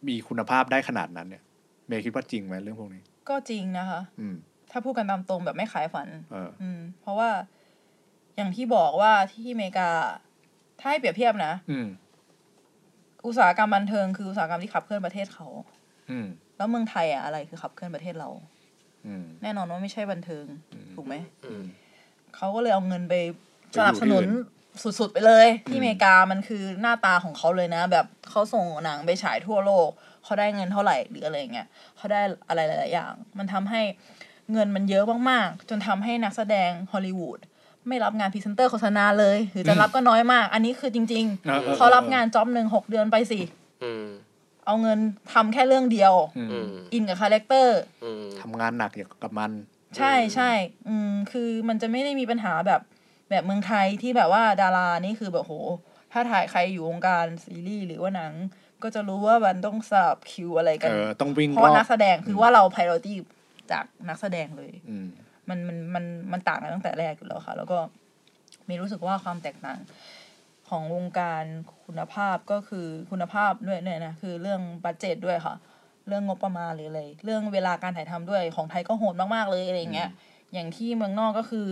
[0.08, 1.44] มีคุณภาพได้ขนาดนั้นเนี่ย
[1.88, 4.36] เมย์คิดว่าจริงไหมเรื่องพวกนี้ ก็จริงนะคะ อืม
[4.72, 7.30] ถ้าพูดกันตามตรงแบบไม่ขายฝัน เออ อืม เพราะว่า
[8.36, 9.89] อย่างที่บอกว่าที่อเมริกา
[10.80, 11.88] ถ้าให้เปรียบเทียบนะ อืม
[13.26, 15.48] อุตสาหกรรมบันเทิงคืออุตสาหกรรมที่ขับเคลื่อนประเทศเขา
[16.10, 16.28] อืม
[16.58, 18.53] แล้วเมืองไทยอะอะไรคือขับเคลื่อนประเทศเราอืม
[19.43, 20.45] แน่นอนว่าไม่ใช่บันเทิง
[20.95, 21.64] ถูกไหมอืม
[22.36, 23.14] เขาก็เลยเอาเงินไป
[23.70, 24.34] ไปสนับสนุนอยู่
[24.86, 29.89] ที่สุดๆไปเลย ที่อืมอเมริกามันคือหน้าตาของเขาเลยนะ แบบเขาส่งหนังไปฉายทั่วโลก
[30.24, 33.82] เขาได้เงินเท่าไหร่หรืออะไรเงี้ยเขาได้อะไรหลายๆอย่าง มันทำให้
[34.51, 37.39] เงินมันเยอะมากๆ จนทำให้นักแสดงฮอลลีวูด
[37.88, 43.62] ไม่รับงานพรีเซนเตอร์โฆษณาเลย หรือจะรับก็น้อยมาก อันนี้คือจริงออออๆเขารับงาน job หนึ่งหกเดือนไปสิอืม
[44.66, 44.99] เอาเงิน
[45.34, 49.51] ทำแค่เรื่องเดียวอืมอืมอินกับ character อืมทำงานหนักเกี่ยวกับมัน
[49.97, 50.51] ใช่ใช่
[50.88, 52.82] อืมคือมันจะไม่ได้มีปัญหาแบบ
[53.30, 55.53] แบบเมืองไทยที่แบบว่าดารานี่คือแบบโห
[56.11, 58.34] ถ้าถ่ายใครอยู่วงการซีรีส์หรือว่าหนัง
[58.84, 63.14] ก็จะรู้ว่ามันต้องสลับคิวอะไรกันเออต้องวิ่งเพราะว่าอบนักแสดงคือว่าเรา priority
[63.72, 65.07] จากนักแสดงเลยอืม
[65.49, 67.78] มันมันมันมันต่างกันตั้งแต่แรกอยู่แล้วค่ะ แล้วก็
[68.70, 69.80] มีรู้สึกว่าความแตกต่าง
[70.74, 71.44] ของวงการ
[71.86, 75.56] คุณภาพก็คือคุณภาพด้วยเนี่ยนะคือเรื่องบัตเจตด้วยค่ะ
[76.08, 80.10] เรื่องงบประมาณหรืออะไรเรื่องเวลาการถ่ายทำด้วยของไทยก็โหดมากๆเลยอะไรอย่างเงี้ย
[80.54, 81.68] อย่างที่เมืองนอกก็คือ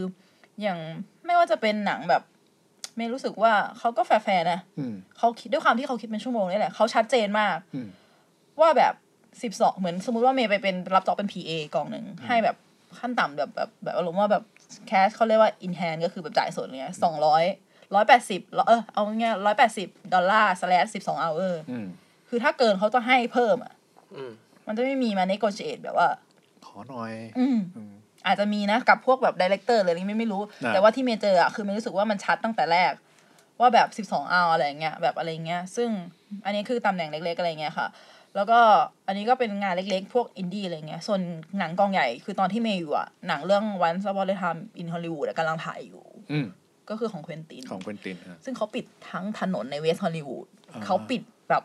[0.62, 0.80] อย่าง
[1.26, 2.24] ไม่ว่าจะเป็นหนังแบบ
[2.98, 7.88] ไม่รู้สึกว่าเขาก็แฟร์ๆนะอืมเขาคิดด้วยความที่เขาคิดเป็นชั่วโมงนี่แหละเขาชัดเจนมากอืม
[8.62, 8.94] ว่าแบบ
[9.44, 12.56] สิบสองเหมือนสมมติว่าเมย์ไปเป็นรับจ็อบเป็น PA กล่องหนึ่งให้แบบ
[13.00, 14.44] ขั้นต่ำแบบแบบแบบอารมณ์ว่าแบบ
[14.88, 17.44] cash เขาเรียกว่า in hand ก็คือแบบจ่ายสดเงี้ยสองร้อย
[17.96, 21.86] ร้อยแปดสิบเออเอาเงี้ยร้อยแปดสิบดอลลาร์ slash สิบสอง hour อืม
[22.30, 23.74] คือถ้าเกินเขาจะให้เพิ่มอะ
[24.16, 24.32] อืม
[24.68, 26.10] มันจะไม่มีมา negotiate แบบว่า
[26.66, 27.92] ขอหน่อยอืมอืม
[28.26, 32.94] อาจจะมีนะกับพวกแบบ director อะไรนี้ไม่ไม่รู้อ่าแต่ว่าที่เมย์เจออะคือเมย์รู้สึกว่ามันชัดตั้งแต่แรก
[33.60, 35.90] ว่าแบบสิบสองเอาอะไรเงี้ยแบบอะไรเงี้ย ซึ่ง
[36.46, 37.88] อันนี้คือตำแหน่งเล็ก ๆ อะไรเงี้ยค่ะ
[38.36, 38.60] แล้วก็
[39.08, 41.22] อันนี้ก็เป็นงานเล็กๆ พวกอินดี้อะไรเงี้ย ส่วน
[41.60, 46.48] หนังกองใหญ่คือตอนที่เมย์อยู่อะหนังเรื่อง Once Upon a Time in Hollywood อะกำลังถ่ายอยู่อืม
[46.92, 51.64] ก็คือของเควนติน ของเควนตินอะซึ่งเขาปิดทั้งถนนในเวสต์ฮอลลีวูดอ่าเขาปิดแบบ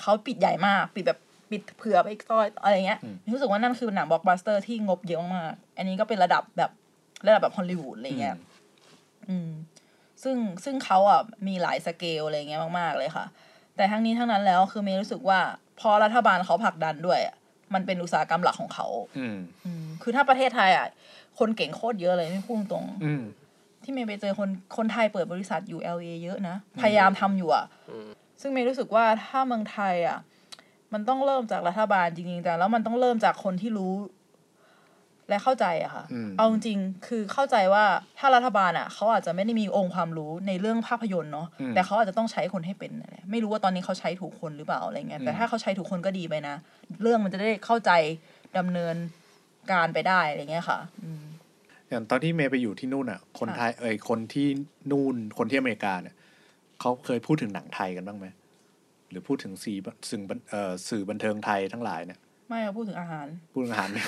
[0.00, 1.18] เขาปิดใหญ่มาก ปิดแบบ
[1.50, 6.70] ปิดเผื่อไปอีกซอยอะไรเงี้ยอืมรู้สึกว่านั่นคือหนังบล็อกบัสเตอร์ที่งบเยอะมากอันนี้ก็เป็นระดับแบบ
[7.26, 8.36] ระดับแบบฮอลลีวูดอะไรเงี้ย
[9.28, 9.50] อืม
[10.22, 13.26] ซึ่งซึ่งเขาอะมีหลายสเกลอะไรเงี้ยมาก ๆ เลยค่ะ
[13.76, 15.40] แต่ทั้งนี้ทั้งนั้นแล้วคือเมย์รู้สึกว่า
[15.80, 17.36] พอรัฐบาลเขาผลักดันด้วยอะ
[17.74, 18.86] มันเป็นอุตสาหกรรมหลักของเขา
[19.18, 20.86] อืมอืมคือถ้าประเทศไทยอะ
[21.38, 23.22] คนเก่งโคตรเยอะเลยไม่พูดตรงอืม
[23.88, 28.08] ที่เมย์ไปเจอคนคนไทยเปิดบริษัทอยู่ LA เยอะนะ พยายามทำอยู่อะอืม
[28.40, 30.18] ซึ่งเมย์รู้สึกว่าถ้าเมืองไทยอะ
[30.92, 33.94] มันต้องเริ่มจากรัฐบาลจริงๆแต่แล้วมันต้องเริ่มจากคนที่รู้
[35.28, 37.84] และเข้าใจอะค่ะอืมเอาจริงๆคือเข้าใจว่า
[38.18, 46.54] ถ้ารัฐบาลอะเขาอาจจะไม่ได้มีองค์ความรู้ในเรื่องภาพยนตร์เนาะอืมแต่เขาอาจจะต้องใช้คนให้เป็นนั่นแหละไม่รู้ว่าตอนนี้เขาใช้ถูกคนหรือเปล่าอะไรเงี้ยแต่อืมถ้าเขาใช้ถูกคนก็ดีไปนะ
[47.02, 47.90] เรื่องมันจะได้เข้าใจ
[48.58, 48.96] ดำเนิน
[49.72, 51.24] การไปได้อะไรเงี้ยค่ะ อืม
[51.90, 54.46] อย่างตอนที่เมย์ไปอยู่ที่นู่นอะ คนค่ะไทยเอ่ยคนที่
[54.90, 56.14] นู่นคนที่อเมริกาเนี่ย
[56.80, 58.26] เขาเคยพูดถึงหนังไทยกันบ้างไหม
[59.10, 59.78] หรือพูดถึงสื่อ
[60.10, 62.18] สื่อบันเอ่อสื่อบันเทิงไทยทั้งหลายเนี่ย
[62.48, 64.06] ไม่เอาพูดถึงอาหาร พูดถึงอาหารเนี่ย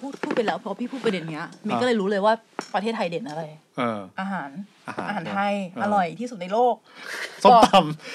[0.00, 2.34] พูดพูดไปแล้วเพราะพี่พูดประเด็นเนี้ยเมย์ก็เลยรู้เลยว่า
[2.74, 3.42] ประเทศไทยเด่นอะไร
[3.78, 4.50] เอออาหาร
[4.88, 6.74] อาหารอาหารไทยเอออร่อยที่สุดในโลก
[7.44, 7.66] ส้มต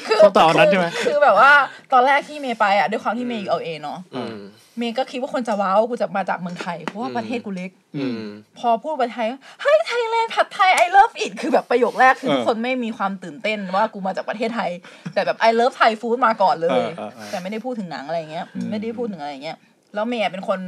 [0.07, 1.51] คือำส้มตำอันนั้นใช่ไหมคือคือแบบว่า
[1.93, 4.37] ตอนแรกที่เมย์ไปอะด้วยความที่เมย์อยู่เอาเอเนาะอืม
[4.81, 8.21] เมย์ก็คิดว่าคนจะว้าวกูจะมาจากเมืองไทย เพราะว่าประเทศกูเล็กอืม
[8.59, 9.27] พอพูดไปไทย
[9.61, 14.71] เฮ้ยไทยแลนด์ผัดไทย I love it คือแบบประโยคแรกคือเออทุกคนไม่มีความตื่นเต้นว่ากูมาจากประเทศไทย
[15.13, 19.57] แต่แบบ I love Thai food มาก่อนเลยเออเออเออแต่ไม่ได้พูดถึงหนังอะไรเงี้ยอืมไม่ได้พูดถึงอะไรเงี้ย
[19.93, 20.59] แล้วเมย์เป็นคน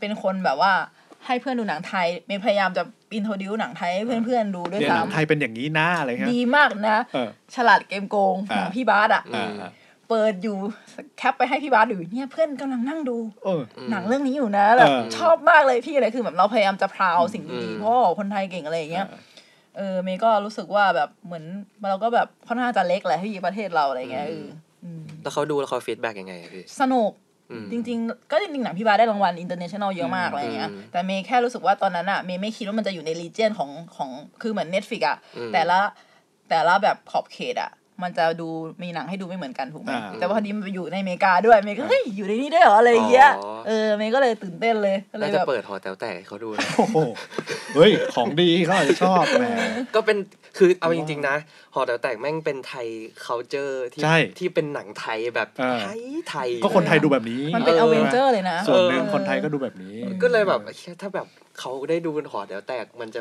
[0.00, 0.72] เป็นคนแบบว่า
[1.26, 2.82] ให้เพื่อนดูหนังไทยเมย์พยายามจะ
[3.14, 9.70] introduce หนังไทยให้เพื่อนๆดูด้วยเนี่ยหนังไทยำยเป็นอย่างนี้นะอะไรเงี้ยดีมากนะเออฉลาดเกมส์โกงอ่าหนังพี่บาสอะอ่าอ่า
[10.12, 10.56] เปิดอยู่
[11.18, 19.06] cap ไปให้พี่บาสดูเนี่ยเพื่อนกำลังนั่งดูเออหนังเรื่องนี้อยู่นะแบบเออชอบมากเลยพี่อะไรคือแบบเราพยายามจะ proud สิ่งดีๆอืมเพราะว่าคนไทยเก่งอะไรอย่างเงี้ย
[19.76, 21.44] เออเมย์ก็รู้สึกว่าแบบเหมือน
[21.88, 24.46] เราก็แบบค่อนข้างจะเล็กแหละที่ประเทศเราอะไรเงี้ยเออ
[24.84, 27.12] อืมแล้วเขาดูแล้วเขา feedback ยังไงอะพี่สนุก
[27.50, 34.10] อืมจริง ๆ ก็จริงๆหนังพี่บาสได้รางวัล international เยอะมากอืมอะไรเงี้ยอืมแต่เมย์แค่รู้สึกว่าตอนนั้นอะเมย์ไม่คิดว่ามันจะอยู่ใน region ของของ
[34.42, 35.78] คือเหมือน Netflix อะอืมแต่ละ
[36.50, 37.70] แต่ละแบบขอบเขตอะ
[38.04, 38.48] มันจะดู
[38.82, 46.98] มีหนังให้ดูไม่เหมือนกันถูกไหมอ่าแต่ว่าพอดีมันไปอยู่ในอเมริกาด้วยเมย์ก็เฮ้ยอยู่ในนี้ด้วยเหรออะไรอย่างเงี้ยอ๋อเออเมย์ก็เลยตื่นเต้นเลยก็เลน่าจะแบบเปิดหอแต๋วแตกให้เขาดูนะโอ้โห
[47.74, 49.44] เฮ้ยของดีเขาอาจจะชอบแหม
[49.94, 50.16] ก็เป็น
[50.58, 51.36] คือเอาจริงๆนะ
[51.74, 52.86] หอแต๋วแตกแม่งเป็นไทย
[53.26, 61.26] culture ที่ใช่ที่เป็นหนังไทยแบบเออไทยไทย ก็คนไทยดูแบบนี้มันเป็นเอออเวนเจอร์เลยนะส่วนหนึ่งเออคนไทยก็ดูแบบนี้ ก็เลยแบบเชี่ยถ้าแบบ
[61.58, 63.20] เขาได้ดูเป็นหอแต๋วแตกมันจะ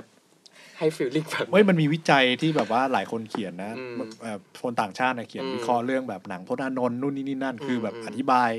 [0.82, 8.50] ให้ฟีลลิ่งแบบเฮ้ยมันมีวิจัยที่แบบว่าหลายคนเขียนนะอืมเอ่อคนต่างชาตินะเขียนอืมวิเคราะห์เรื่องแบบหนังพจน์อานนท์นู่นนี่นี่นั่น คือแบบอืมอธิบาย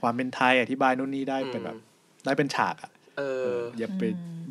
[0.00, 1.76] ความเป็นไทยอธิบายนู่นนี่ได้อืมเป็นแบบ
[2.24, 4.02] ได้เป็นฉากอะเอออย่าไป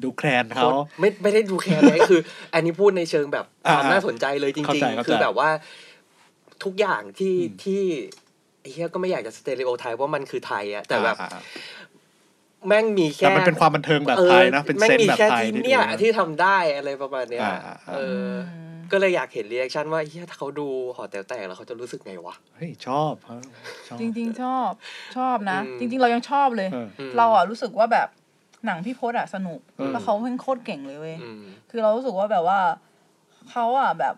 [0.03, 2.19] ดูแคลนโคเขาตรไม่ไม่ได้ดูแค่นี้คือ
[2.53, 5.49] อันนี้พูดในเชิงแบบความอ่าน่าสนใจเลยจเข้าริงใจๆเข้าใจคือแบบว่า
[6.63, 7.81] ทุกอย่างที่อืมที่
[8.61, 11.41] ไอ้เหี้ยก็ไม่อยากจะ stereotype ว่ามันคือไทยอะแต่แบบอ่าอ่า
[12.67, 18.01] แม่งมีแค่แต่มันเป็นความบันเทิงแบบไทยนะ เป็นแม่ง sense มีแบบแค่ไทยที่ที่เนี่ยดูที่ทำได้อะไรประมาณเนี้ยอ่าอ่าอ่าเอ
[18.31, 18.55] ออ
[18.91, 23.41] ก็เลยอยากเห็น reaction ว่าเหี้ยถ้าเขาดูหอแต๋วแตกแล้วเขาจะรู้สึกไงวะ เฮ้ย ชอบครับ
[23.87, 24.71] ชอบจริง ๆ ชอบ
[25.17, 28.07] ชอบนะอืมจริง ๆ เรายังชอบเลยเออเราอะรู้สึกว่าแบบ
[28.65, 32.59] หนังพี่พจน์อะสนุกเออแล้วเขาแม่งโคตรเก่งเลยเว้ยอืมคือเรารู้สึกว่าแบบว่า
[33.51, 34.15] เขาอะแบบ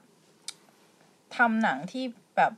[1.38, 2.04] ทำหนังที่
[2.38, 2.52] แบบ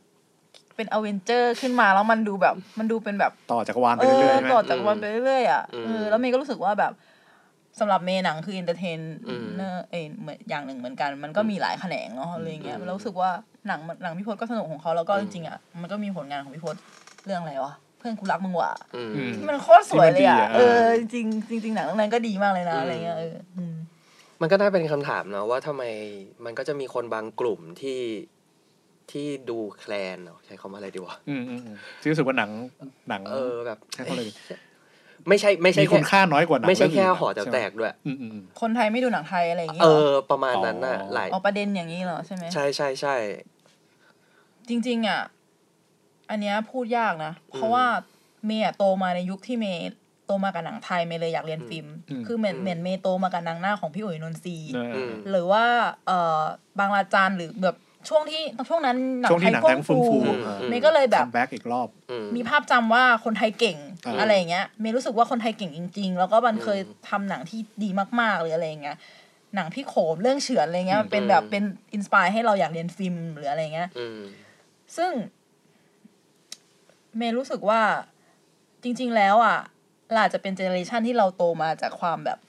[0.79, 6.91] เป็นอเวนเจอร์ขึ้นมาแล้วมันดูแบบมันดูเป็นแบบต่อจักรวาลไปเรื่อยๆใช่ไหมต่อจักรวาลไปเรื่อยๆอะอืมเออแล้วเมย์ก็รู้สึกว่าแบบ
[7.79, 13.29] สำหรับเมย์หนังคือ entertain อืมเนอร์เอยเหมือนอย่างหนึ่งเหมือนกัน มันก็มีหลายแขนงเนาะอะไรเงี้ยอืมเรารู้สึกว่า
[13.67, 16.75] หนังหนังพี่พจน์ก็สนุกของเขาแล้วก็จริงๆอะมันก็มีผลงานของพี่พจน์
[17.25, 23.75] เรื่องอะไรวะเพื่อนกูรักมึงว่ะอืมอืมที่มันโคตรสวยเลยอะที่มันดีอะเออจริงๆจริงๆหนังเรื่องนั้นก็ดีมากเลยนะอืมอะไรเงี้ยเอออืม
[24.41, 25.83] มันก็น่าเป็นคำถามนะว่าทำไม
[26.45, 27.99] มันก็จะมีคนบางกลุ่มที่
[29.11, 32.51] ที่ดูแคลนเหรอใช้คำว่าอะไรดีวะอืมอืมอืมที่รู้สึกว่าหนัง
[33.09, 34.33] หนังเออแบบใช้คำอะไรดี
[35.27, 43.15] ไม่ใช่ไม่ใช่มีคุณแค่ค่าน้อยกว่าหนังไม่ใช่แค่เรื่องนหอแต๋วแตกด้วยอืมอืมอืมคนไทยไม่ดูหนังไทยอะไรอย่างเงี้ยเอหรอประมาณนั้นน่ะอ๋อหลายเอาประเด็นอย่างนี้เหรอใช่ไหมใช่ใช่ใช่
[44.69, 45.21] จริง ๆ อะ
[46.29, 47.85] อันเนี้ยพูดยากนะ เพราะว่า
[48.45, 49.83] เมย์อะโตมาในยุคที่เมย์
[50.25, 55.63] โตมากับหนังไทยเมย์เลยอยากเรียนฟิล์มอืมคือเหมือนเหมือนเมย์โตมากับหนังหน้าของพี่อุ๋ยนนทรีย์เอออืมหรือว่า
[56.07, 56.41] เอ่อ
[56.79, 57.75] บางระจันหรือแบบ
[58.07, 60.17] ช่วงที่ช่วงนั้นหนังช่วงไทที่หนังไทยแม่งเฟื่องฟูฟูฟู
[60.59, 66.79] อืมเมย์ก็เลยแบบคัมแบ็กอีกรอบ อืม มีภาพจำว่าคนไทยเก่งอ่าอะไรอย่างเงี้ยเมย์รู้สึกว่าคนไทยเก่งจริง ๆ แล้วก็มันอืมเคย
[67.09, 67.89] ทำหนังที่ดี
[68.19, 68.97] มากๆหรืออะไรอย่างเงี้ย
[69.55, 71.63] หนังพี่โขมเรื่องเฉือนอะไรเงี้ยอืมมันเป็นแบบเป็น
[71.93, 74.19] inspire ให้เราอยากเรียนฟิล์มหรืออะไรเงี้ย อืม
[74.97, 75.11] ซึ่ง
[77.17, 77.81] เมย์รู้สึกว่า
[78.83, 79.57] จริง ๆ แล้วอะ
[80.11, 82.39] เราอาจจะเป็นเจเนอเรชันที่เราโตมาจากความแบบ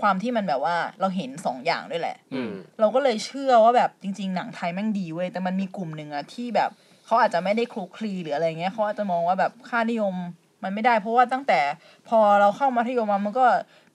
[0.00, 6.70] ความที่มันแบบว่าเราเห็นสองอย่างด้วยแหละอืมเราก็เลยเชื่อว่าแบบจริง ๆ หนังไทยแม่งดีเว้ยแต่มันมีกลุ่มหนึ่งอะที่แบบ
[7.06, 10.14] เขาอาจจะไม่ได้คลุกคลีหรืออะไรเงี้ยเขาอาจจะมองว่าแบบค่านิยม
[10.62, 11.60] มันไม่ได้ เพราะว่าตั้งแต่
[12.08, 13.46] พอเราเข้ามัธยมมามันก็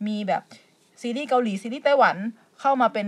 [0.08, 0.42] มีแบบ
[1.02, 2.16] ซีรีส์เกาหลีซีรีส์ไต้หวัน
[2.62, 3.08] เข้ามาเป็น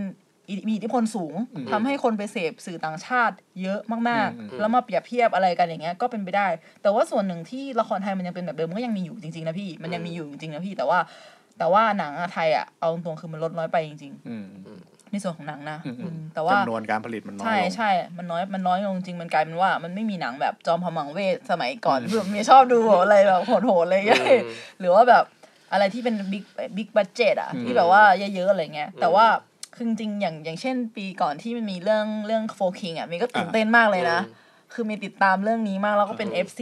[0.49, 6.47] อิมีอิทธิพลสูงอืมทำให้คนไปเสพสื่อต่างชาติ เยอะมากอืมๆแล้วมาเปรียบเทียบอะไรกันอย่างเงี้ยก็เป็นไปได้
[6.81, 10.99] แต่ว่าส่วนหนึ่งที่ละครไทยมันยังเป็นแบบเดิมมันก็ยังมีอยู่จริงๆนะพี่มันยังมีอยู่จริงๆนะพี่แต่ว่า
[11.59, 14.47] แต่ว่าหนังอะไทยอะเอาตรงๆคือมันลดน้อยไปจริงๆอืม
[15.11, 24.47] ในส่วนของหนังนะอืมอืมอืมแต่ว่าจำนวนการผลิตมันน้อยใช่ลงใช่มันน้อยมันน้อยลงจริงมันกลายเป็นว่ามันไม่มีหนังแบบจอมพลังเวทสมัยก่อนแบบเมย์ชอบดูอะไรแบบโหดๆอะไรเงี้ยอืม
[24.79, 25.23] หรือว่าแบบ
[25.71, 26.43] อะไรที่เป็น big
[26.77, 29.25] big budget อะอืมที่แบบว่าเยอะๆอะไรเงี้ยอืมแต่ว่า
[29.75, 34.19] คือจริงๆอย่างอย่างเช่น ปีก่อนที่มันมีเรื่องเรื่องโฟคิงอะมีก็ตื่นเต้นมากเลยนะ
[34.73, 36.59] คือมีติดตามเรื่องนี้มากแล้วก็เป็นอืม FC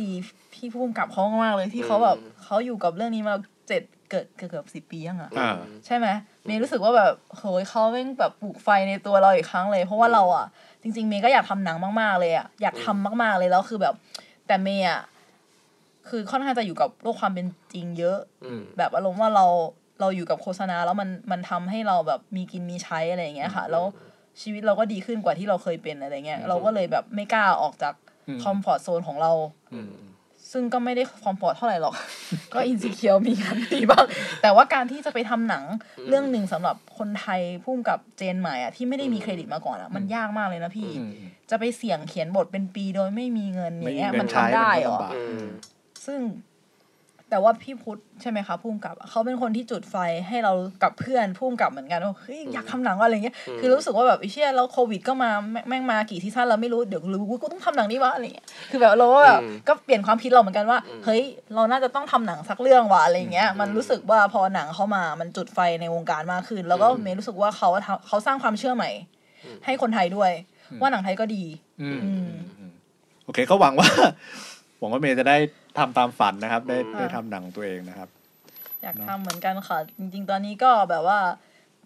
[0.53, 3.35] พี่ผู้กำกับเขามากเลยที่เขาแบบอืมเขาอยู่กับเรื่องนี้มา
[3.67, 5.55] เจ็ด เกิดเกือบเกือบสิบปียังอะอ่า
[5.85, 6.07] ใช่ไหม
[6.45, 10.45] เมย์รู้สึกว่าแบบโหยเขาแม่งแบบปลูกไฟในตัวเราอีกครั้งเลย เพราะว่าเราอะ
[10.81, 13.93] จริง ๆ เมย์ก็อยากทำหนังมาก ๆ เลยอะอยากทำมาก ๆ เลยแล้วคือแบบ
[14.47, 15.01] แต่เมย์อะ
[16.09, 19.45] คือค่อนข้างจะอยู่กับโลกความเป็นจริงเยอะ อืม แบบอารมณ์ว่าเรา
[19.99, 23.83] เราอยู่กับโฆษณาแล้วมันมันทำให้เราแบบมีกินมีใช้อะไรอย่างเงี้ยค่ะ แล้ว
[24.41, 27.93] ชีวิตเราก็ดีขึ้นกว่าที่เราเคยเป็นอะไรเงี้ย เราก็เลยแบบไม่กล้าออกจาก
[28.27, 29.31] อืม comfort zone ของเรา
[29.73, 29.91] อืม
[30.51, 31.95] ซึ่งก็ไม่ได้ comfort เท่าไหร่หรอก
[32.53, 34.05] ก็ insecure มีกันดีบ้าง
[34.41, 35.63] แต่ว่าการที่จะไปทำหนัง
[36.09, 41.13] เรื่องหนึ่งสำหรับคนไทยพุ่มกับ gen ใหม่อะที่ไม่ได้มีเครดิตมาก่อนอะมันยากมากเลยนะพี่อืม
[41.49, 45.47] จะไปเสี่ยงเขียนบทเป็นปีโดยไม่มีเงินอไม่ย่างเงี้ยเงิมันนใช้ทำได้เหรอมันก็ลำบากอืม
[46.05, 46.19] ซึ่ง
[47.29, 49.95] แต่ว่าพี่พุทธใช่ไหมคะพุ่มกับเขาเป็นคนที่จุดไฟ
[50.27, 50.53] ให้เรา
[50.83, 61.21] กับเพื่อนพุ่มกับเหมือนกันว่าเฮ้ยอยากทำหนังว่ะอะไรเงี้ยอืมคือรู้สึกว่าแบบไอ้เชี่ยแล้วโควิดก็มาแม่งแม่งมากี่ซีซั่นเราไม่รู้เดี๋ยวรู้กูต้องทำหนังนี้วะอะไรเงี้ยคือแบบเราก็แบบก็เปลี่ยนความคิดเราเหมือนกันว่าเฮ้ย
[61.55, 68.89] เราน่าจะต้องทำหนังสักเรื่องว่ะอะไรเงี้ยมันรู้สึกว่าพอหนังเข้ามามันจุดไฟในวงการมากขึ้น แล้วก็เมย์รู้สึกว่าเขาทำเขาสร้างความเชื่อใหม่
[69.65, 70.31] ให้คนไทยด้วย
[70.81, 71.43] ว่าหนังไทยก็ดี
[71.81, 72.29] อืมอืม
[73.25, 73.89] โอเคก็หวังว่า
[74.79, 75.37] หวังว่าเมย์จะได้
[75.77, 78.09] ทำตามฝันนะครับ ได้อืมได้ทำหนังตัวเองนะครับ
[78.81, 81.19] อยากทำเหมือนกันค่ะ จริง ๆ ตอนนี้ก็แบบว่า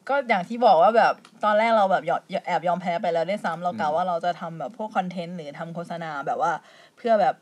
[0.09, 1.13] ก็อย่างที่บอกว่าแบบ
[1.43, 6.51] ตอนแรกเราแบบยอมแอบยอมแพ้ไปแล้วได้วยซ้ำเรากะว่าเราจะทำแบบพวกคอนเทนต์หรือทำโฆษณาแบบว่า
[6.97, 7.35] เพื่อแบบ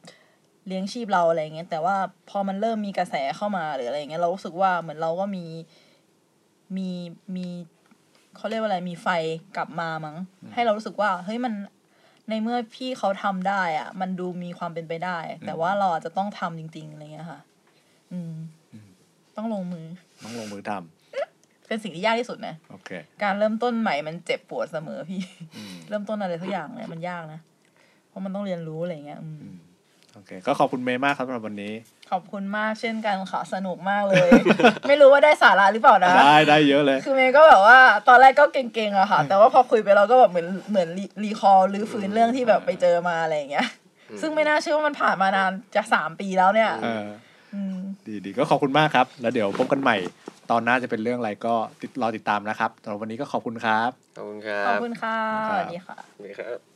[0.68, 1.96] เลี้ยงชีพเราอะไรอย่างเงี้ยแต่ว่า
[2.30, 5.46] พอมันเริ่มมีกระแสเข้ามาหรืออะไรอย่างเงี้ยเรารู้สึกว่าเหมือนเราก็มี
[6.78, 6.90] มี
[7.36, 7.48] มี
[8.38, 9.08] เขาเรียกว่าอะไรมีไฟ
[9.58, 10.16] กลับมามั้ง
[10.54, 11.54] ให้เรารู้สึกว่าเฮ้ยมัน
[12.30, 17.40] ในเมื่อพี่เขาทำได้อะมันดูมีความเป็นไปได้ แต่ว่าเราอาจจะต้องทำจริง ๆอะไรเงี้ยค่ะ
[18.12, 18.34] อืม
[19.36, 19.86] ต้องลงมือ
[20.24, 22.90] ต้องลงมือทำเป็นสิ่งที่ยากที่สุดนะโอเค
[23.24, 25.22] การเริ่มต้นใหม่มันเจ็บปวดเสมอพี่
[25.58, 27.40] อืมเริ่มต้นอะไรสักอย่างเนี่ยมันยากนะ
[28.08, 29.56] เพราะมันต้องเรียนรู้อะไรเงี้ยอืม
[30.14, 31.74] โอเค ก็ขอบคุณเมย์มากครับสำหรับวันนี้
[32.10, 34.30] ขอบคุณมากเช่นกันค่ะสนุกมากเลย
[34.88, 43.68] ไม่รู้ว่าได้สาระหรือเปล่านะ ได้ได้เยอะเลย คือเมย์ก็แบบว่า ตอนแรกก็เก่งๆอะค่ะ แต่ว่าพอคุยไปเราก็แบบเหมือนเหมือนรีรีคอร์หรือฟื้นเรื่องที่แบบไปเจอมาอะไรอย่างเงี้ย
[44.22, 47.08] ซึ่งไม่น่าเชื่อว่ามันผ่านมานานจะสามปีแล้วเนี่ยเออ
[47.54, 49.98] อืมดีดีก็ขอบคุณมากครับ แล้วเดี๋ยวพบกันใหม่
[50.52, 56.69] ตอนหน้าจะเป็นเรื่องอะไรก็ติดรอติดตามนะครับสำหรับวันนี้ก็ขอบคุณครับ ขอบคุณครัขอบบคุณค่ะครับสวัสดีค่ะสวัสดีครับ